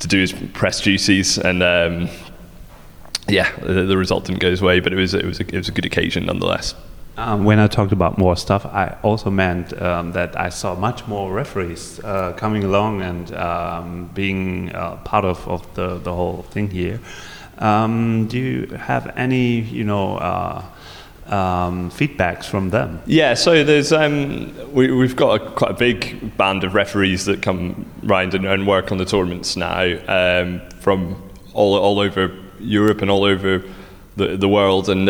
[0.00, 2.08] to do his press duties, and um,
[3.28, 5.56] yeah, the, the, result didn't go his way, but it was it was a, it
[5.56, 6.74] was a good occasion nonetheless.
[7.16, 11.06] Um, when I talked about more stuff, I also meant um, that I saw much
[11.06, 16.42] more referees uh, coming along and um, being uh, part of, of the, the whole
[16.50, 17.00] thing here.
[17.58, 20.64] Um, do you have any, you know, uh,
[21.26, 23.02] um, feedbacks from them?
[23.06, 27.42] Yeah, so there's um, we, have got a, quite a big band of referees that
[27.42, 29.98] come round and, and work on the tournaments now
[30.80, 33.62] from all all over Europe and all over
[34.16, 35.06] the the world, and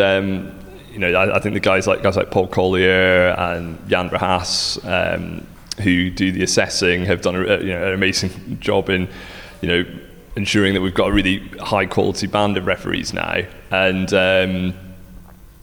[0.91, 4.83] you know I, I, think the guys like guys like Paul Collier and Jan Verhaas,
[4.85, 5.45] um,
[5.81, 9.07] who do the assessing have done a, you know, an amazing job in
[9.61, 9.85] you know
[10.35, 13.41] ensuring that we've got a really high quality band of referees now.
[13.69, 14.73] And um,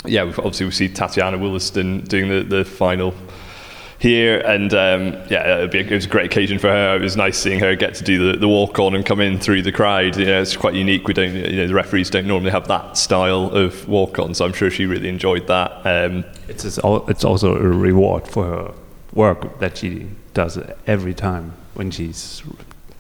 [0.05, 3.15] yeah, obviously we see Tatiana Williston doing the, the final
[3.99, 6.97] here, and um, yeah, it, a, it, was a great occasion for her.
[6.97, 9.41] It was nice seeing her get to do the, the walk on and come in
[9.41, 10.17] through the crowd.
[10.17, 11.09] You know, it's quite unique.
[11.09, 14.45] We don't, you know, the referees don't normally have that style of walk on, so
[14.45, 15.73] I'm sure she really enjoyed that.
[15.85, 18.75] Um, it's it's also a reward for her
[19.15, 22.43] work that she does every time when she's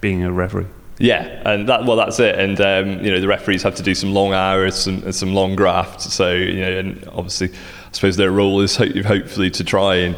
[0.00, 0.66] being a referee.
[0.98, 2.36] Yeah, and that well, that's it.
[2.36, 5.54] And um, you know, the referees have to do some long hours, some some long
[5.54, 6.12] grafts.
[6.12, 10.16] So you know, and obviously, I suppose their role is ho- hopefully to try and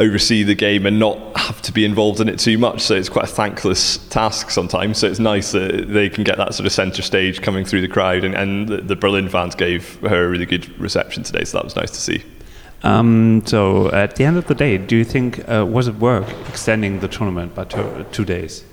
[0.00, 2.80] oversee the game and not have to be involved in it too much.
[2.80, 4.98] So it's quite a thankless task sometimes.
[4.98, 7.88] So it's nice that they can get that sort of centre stage coming through the
[7.88, 8.24] crowd.
[8.24, 11.44] And, and the, the Berlin fans gave her a really good reception today.
[11.44, 12.24] So that was nice to see.
[12.82, 16.28] Um, so at the end of the day, do you think uh, was it work
[16.48, 18.64] extending the tournament by two, two days?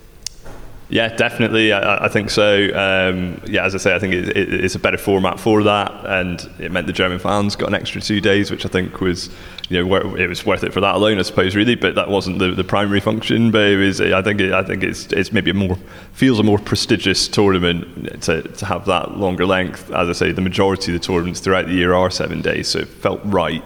[0.89, 1.73] Yeah, definitely.
[1.73, 2.67] I, I think so.
[2.67, 5.91] Um, yeah, as I say, I think it, it, it's a better format for that,
[6.05, 9.29] and it meant the German fans got an extra two days, which I think was,
[9.67, 11.75] you know, it was worth it for that alone, I suppose, really.
[11.75, 13.51] But that wasn't the, the primary function.
[13.51, 15.77] But it was, I think, it, I think it's it's maybe a more
[16.13, 19.91] feels a more prestigious tournament to to have that longer length.
[19.91, 22.79] As I say, the majority of the tournaments throughout the year are seven days, so
[22.79, 23.63] it felt right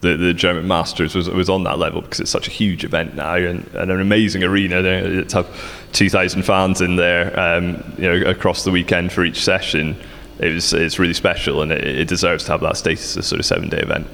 [0.00, 3.14] the, the German Masters was, was on that level because it's such a huge event
[3.14, 4.82] now and, and an amazing arena.
[5.24, 9.96] To have 2,000 fans in there, um, you know, across the weekend for each session,
[10.38, 13.28] it was it's really special and it, it deserves to have that status as a
[13.28, 14.06] sort of seven day event.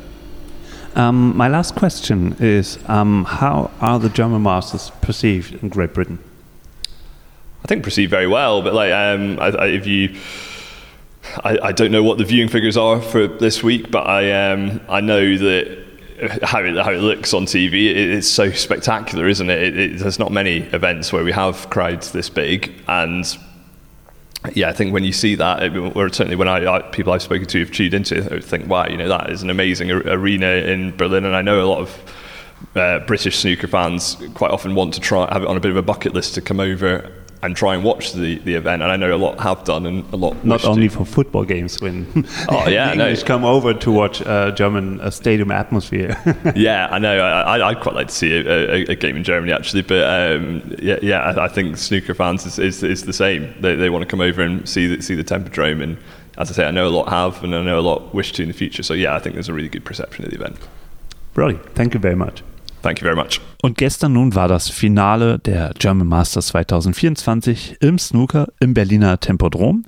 [0.94, 6.18] Um, my last question is: um, How are the German Masters perceived in Great Britain?
[7.64, 10.16] I think perceived very well, but like um, I, I, if you
[11.42, 14.80] I, I, don't know what the viewing figures are for this week, but I um,
[14.88, 15.84] I know that
[16.42, 19.76] how it, how it looks on TV, it, it's so spectacular, isn't it?
[19.76, 19.98] it?
[19.98, 23.26] There's not many events where we have crowds this big, and
[24.52, 27.46] yeah, I think when you see that, or certainly when I, I people I've spoken
[27.46, 30.46] to have tuned into it, I think, wow, you know, that is an amazing arena
[30.46, 32.14] in Berlin, and I know a lot of.
[32.74, 35.76] Uh, British snooker fans quite often want to try have it on a bit of
[35.76, 37.12] a bucket list to come over
[37.44, 38.82] and try and watch the, the event.
[38.82, 40.96] And I know a lot have done, and a lot not only to.
[40.96, 42.06] for football games when
[42.48, 43.26] oh yeah, English no.
[43.26, 46.16] come over to watch uh, German uh, stadium atmosphere.
[46.56, 47.18] yeah, I know.
[47.18, 50.74] I, I'd quite like to see a, a, a game in Germany actually, but um,
[50.80, 53.54] yeah, yeah, I, I, think snooker fans is, is, is the same.
[53.60, 55.98] They, they want to come over and see the, see the Tempodrome, and
[56.38, 58.42] as I say, I know a lot have, and I know a lot wish to
[58.42, 58.82] in the future.
[58.82, 60.56] So yeah, I think there's a really good perception of the event.
[61.34, 61.74] Brilliant.
[61.74, 62.42] Thank you very much.
[62.84, 63.40] Thank you very much.
[63.62, 69.86] Und gestern nun war das Finale der German Masters 2024 im Snooker im Berliner Tempodrom.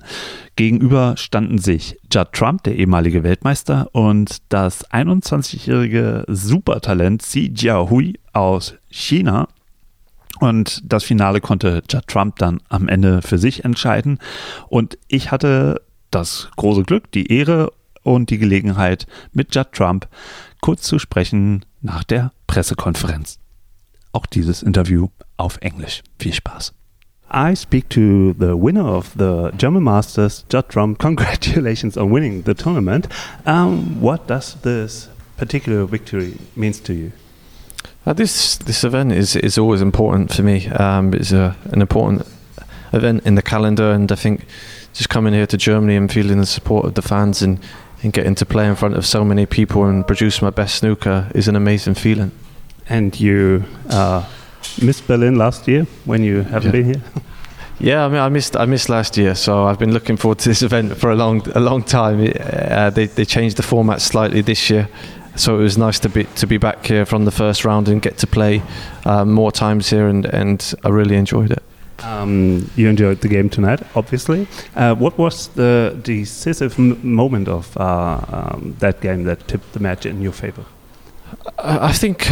[0.55, 8.73] Gegenüber standen sich Judd Trump, der ehemalige Weltmeister, und das 21-jährige Supertalent Xi Jiahui aus
[8.89, 9.47] China.
[10.39, 14.17] Und das Finale konnte Judd Trump dann am Ende für sich entscheiden.
[14.69, 17.71] Und ich hatte das große Glück, die Ehre
[18.01, 20.07] und die Gelegenheit, mit Judd Trump
[20.61, 23.39] kurz zu sprechen nach der Pressekonferenz.
[24.11, 26.01] Auch dieses Interview auf Englisch.
[26.19, 26.73] Viel Spaß.
[27.29, 30.97] I speak to the winner of the German Masters, Judd Trump.
[30.99, 33.07] Congratulations on winning the tournament.
[33.45, 37.11] Um, what does this particular victory means to you?
[38.05, 40.67] Uh, this this event is is always important for me.
[40.69, 42.25] Um, it's a, an important
[42.93, 44.45] event in the calendar, and I think
[44.93, 47.59] just coming here to Germany and feeling the support of the fans and
[48.03, 51.31] and getting to play in front of so many people and produce my best snooker
[51.33, 52.31] is an amazing feeling.
[52.89, 54.25] And you uh,
[54.81, 56.81] missed Berlin last year when you haven't yeah.
[56.81, 57.03] been here.
[57.79, 60.49] Yeah, I mean, I missed I missed last year, so I've been looking forward to
[60.49, 62.33] this event for a long a long time.
[62.39, 64.89] Uh, they they changed the format slightly this year,
[65.35, 68.01] so it was nice to be to be back here from the first round and
[68.01, 68.63] get to play
[69.05, 71.61] uh, more times here, and and I really enjoyed it.
[72.03, 74.47] Um, you enjoyed the game tonight, obviously.
[74.75, 80.05] Uh, what was the decisive moment of uh, um, that game that tipped the match
[80.05, 80.65] in your favor?
[81.59, 82.29] I think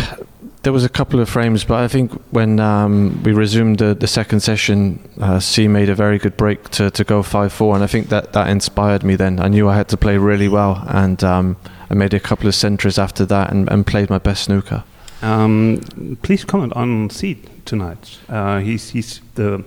[0.63, 4.07] there was a couple of frames, but I think when um, we resumed the, the
[4.07, 7.83] second session, uh, C made a very good break to, to go 5 4, and
[7.83, 9.39] I think that, that inspired me then.
[9.39, 11.57] I knew I had to play really well, and um,
[11.89, 14.83] I made a couple of centres after that and, and played my best snooker.
[15.25, 18.19] Um, please comment on Seed tonight.
[18.29, 19.63] Uh, he's he's the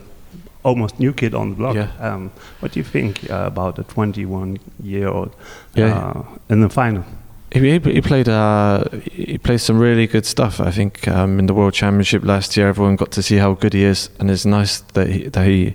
[0.62, 1.74] almost new kid on the block.
[1.74, 1.90] Yeah.
[1.98, 2.30] Um,
[2.60, 5.34] what do you think uh, about a 21 year old
[5.74, 5.96] yeah.
[5.96, 7.04] Uh, in the final?
[7.50, 10.60] He, he played uh, he played some really good stuff.
[10.60, 13.72] I think um, in the World Championship last year, everyone got to see how good
[13.72, 15.74] he is, and it's nice that he, that he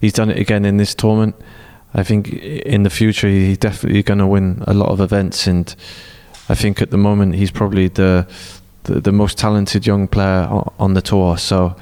[0.00, 1.36] he's done it again in this tournament.
[1.94, 5.72] I think in the future he's definitely going to win a lot of events, and
[6.48, 8.26] I think at the moment he's probably the
[8.84, 11.38] the, the most talented young player on the tour.
[11.38, 11.76] So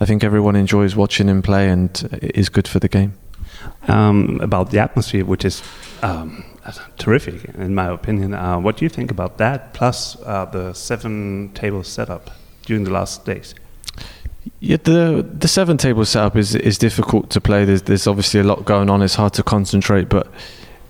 [0.00, 3.14] I think everyone enjoys watching him play and is good for the game.
[3.88, 5.62] Um, about the atmosphere, which is
[6.02, 6.44] um,
[6.98, 8.34] terrific in my opinion.
[8.34, 9.74] Uh, what do you think about that?
[9.74, 12.30] Plus uh, the seven table setup
[12.64, 13.54] during the last days.
[14.60, 17.64] Yeah, the the seven table setup is is difficult to play.
[17.64, 19.02] There's there's obviously a lot going on.
[19.02, 20.26] It's hard to concentrate, but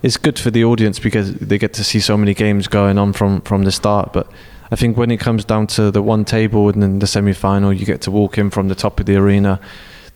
[0.02, 3.12] it's good for the audience because they get to see so many games going on
[3.12, 4.12] from from the start.
[4.12, 4.30] But
[4.70, 7.72] I think when it comes down to the one table and then the semi final,
[7.72, 9.60] you get to walk in from the top of the arena.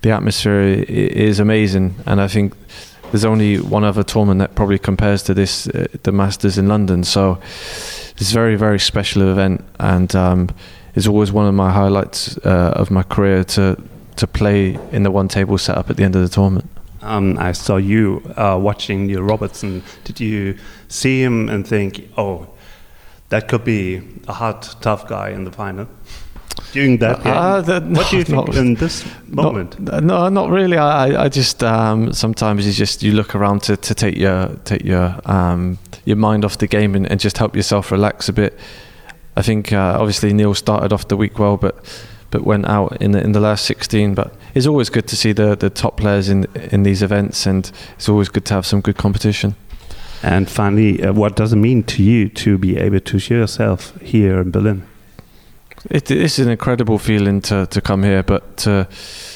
[0.02, 2.54] The atmosphere is amazing, and I think
[3.10, 7.04] there's only one other tournament that probably compares to this, uh, the Masters in London.
[7.04, 7.40] So
[8.16, 10.50] it's a very, very special event, and um,
[10.94, 13.76] is always one of my highlights uh, of my career to
[14.16, 16.70] to play in the one table setup at the end of the tournament.
[17.02, 19.82] Um, I saw you uh, watching Neil Robertson.
[20.04, 20.56] Did you
[20.88, 22.48] see him and think, oh,
[23.30, 25.86] that could be a hard, tough guy in the final?
[26.72, 29.78] During that game, Uh, that- what do you think not- in this moment?
[29.80, 30.76] Not, no, not really.
[30.76, 34.84] I, I just um, sometimes you just you look around to, to take your take
[34.84, 38.58] your um, your mind off the game and, and just help yourself relax a bit.
[39.36, 41.74] I think uh, obviously Neil started off the week well, but
[42.30, 44.14] but went out in the, in the last 16.
[44.14, 47.70] But it's always good to see the, the top players in in these events, and
[47.96, 49.54] it's always good to have some good competition.
[50.24, 53.94] And finally, uh, what does it mean to you to be able to show yourself
[54.00, 54.86] here in Berlin?
[55.90, 58.88] It is an incredible feeling to, to come here, but to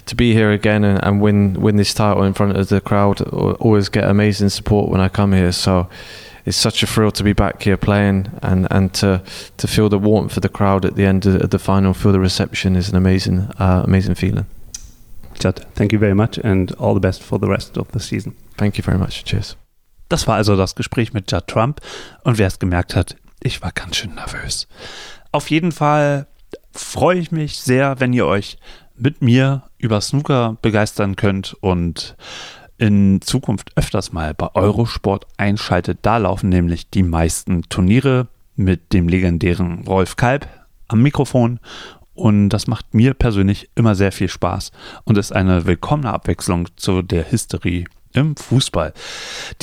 [0.06, 3.20] to be here again and, and win win this title in front of the crowd,
[3.60, 5.52] always get amazing support when I come here.
[5.52, 5.90] So
[6.46, 9.20] it's such a thrill to be back here playing and, and to
[9.58, 12.18] to feel the warmth of the crowd at the end of the final, feel the
[12.20, 14.46] reception is an amazing uh, amazing feeling.
[15.38, 18.34] Chad, thank you very much and all the best for the rest of the season.
[18.56, 19.22] Thank you very much.
[19.22, 19.54] Cheers.
[20.08, 21.80] Das war also das Gespräch mit Judd Trump.
[22.24, 24.68] Und wer es gemerkt hat, ich war ganz schön nervös.
[25.32, 26.26] Auf jeden Fall
[26.72, 28.58] freue ich mich sehr, wenn ihr euch
[28.96, 32.16] mit mir über Snooker begeistern könnt und
[32.78, 35.98] in Zukunft öfters mal bei Eurosport einschaltet.
[36.02, 40.48] Da laufen nämlich die meisten Turniere mit dem legendären Rolf Kalb
[40.86, 41.60] am Mikrofon.
[42.14, 44.72] Und das macht mir persönlich immer sehr viel Spaß
[45.04, 48.92] und ist eine willkommene Abwechslung zu der Hysterie im Fußball.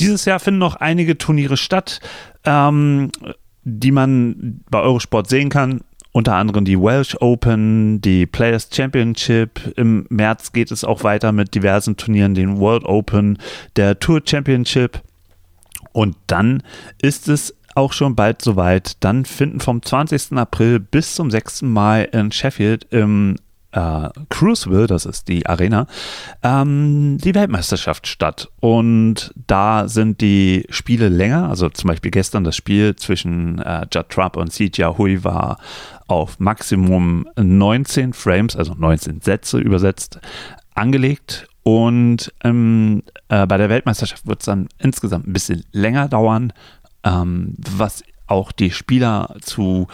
[0.00, 2.00] Dieses Jahr finden noch einige Turniere statt,
[2.44, 3.10] ähm,
[3.64, 5.80] die man bei Eurosport sehen kann.
[6.12, 9.60] Unter anderem die Welsh Open, die Players Championship.
[9.76, 13.38] Im März geht es auch weiter mit diversen Turnieren, den World Open,
[13.76, 15.02] der Tour Championship.
[15.92, 16.62] Und dann
[17.02, 18.96] ist es auch schon bald soweit.
[19.04, 20.32] Dann finden vom 20.
[20.32, 21.62] April bis zum 6.
[21.62, 23.36] Mai in Sheffield im
[23.76, 25.86] äh, Cruiseville, das ist die Arena,
[26.42, 28.48] ähm, die Weltmeisterschaft statt.
[28.60, 31.48] Und da sind die Spiele länger.
[31.48, 35.58] Also zum Beispiel gestern das Spiel zwischen äh, Judd Trump und Sijia Hui war
[36.08, 40.20] auf Maximum 19 Frames, also 19 Sätze übersetzt,
[40.74, 41.48] angelegt.
[41.62, 46.52] Und ähm, äh, bei der Weltmeisterschaft wird es dann insgesamt ein bisschen länger dauern,
[47.04, 49.88] ähm, was auch die Spieler zu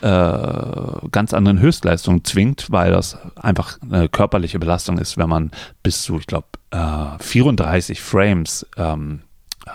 [0.00, 5.50] äh, ganz anderen Höchstleistungen zwingt, weil das einfach eine körperliche Belastung ist, wenn man
[5.82, 9.20] bis zu, ich glaube, äh, 34 Frames ähm,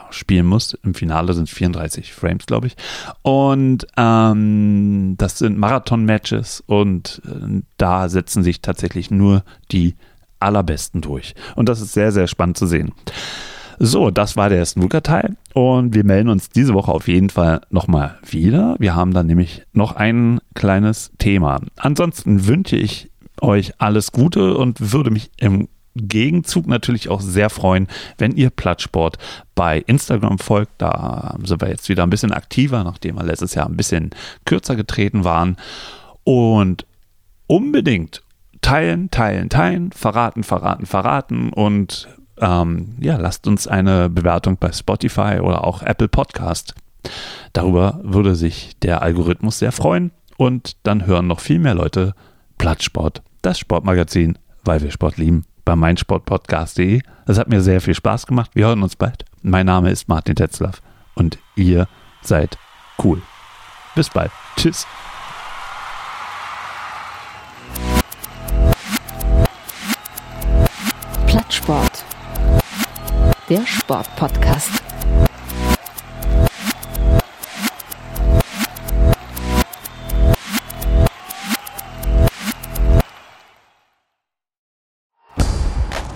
[0.10, 0.74] spielen muss.
[0.84, 2.76] Im Finale sind es 34 Frames, glaube ich.
[3.22, 9.96] Und ähm, das sind Marathon-Matches und äh, da setzen sich tatsächlich nur die
[10.40, 11.36] allerbesten durch.
[11.56, 12.94] Und das ist sehr, sehr spannend zu sehen.
[13.80, 18.18] So, das war der Snooker-Teil und wir melden uns diese Woche auf jeden Fall nochmal
[18.28, 18.76] wieder.
[18.80, 21.62] Wir haben dann nämlich noch ein kleines Thema.
[21.78, 23.10] Ansonsten wünsche ich
[23.42, 29.18] euch alles Gute und würde mich im Gegenzug natürlich auch sehr freuen, wenn ihr Plattsport
[29.56, 30.74] bei Instagram folgt.
[30.78, 34.12] Da sind wir jetzt wieder ein bisschen aktiver, nachdem wir letztes Jahr ein bisschen
[34.46, 35.58] kürzer getreten waren.
[36.24, 36.86] Und
[37.48, 38.24] unbedingt
[38.62, 42.10] teilen, teilen, teilen, verraten, verraten, verraten und
[42.40, 46.76] ähm, ja, lasst uns eine Bewertung bei Spotify oder auch Apple Podcast.
[47.54, 52.14] Darüber würde sich der Algorithmus sehr freuen und dann hören noch viel mehr Leute
[52.58, 57.02] Plattsport, das Sportmagazin, weil wir Sport lieben, bei meinsportpodcast.de.
[57.26, 58.52] Das hat mir sehr viel Spaß gemacht.
[58.54, 59.26] Wir hören uns bald.
[59.42, 60.82] Mein Name ist Martin Tetzlaff
[61.16, 61.88] und ihr
[62.22, 62.58] seid
[63.04, 63.22] cool.
[63.96, 64.32] Bis bald.
[64.58, 64.86] Tschüss.
[71.28, 72.06] Plattsport.
[73.48, 74.72] Der Sportpodcast.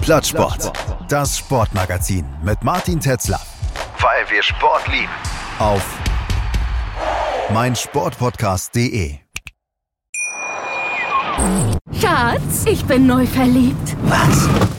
[0.02, 0.72] Plattsport.
[1.08, 3.40] Das Sportmagazin mit Martin Tetzler.
[4.00, 5.08] Weil wir Sport lieben.
[5.60, 5.86] Auf
[7.54, 9.20] meinsportpodcast.de.
[12.02, 13.96] Schatz, ich bin neu verliebt.
[14.02, 14.79] Was?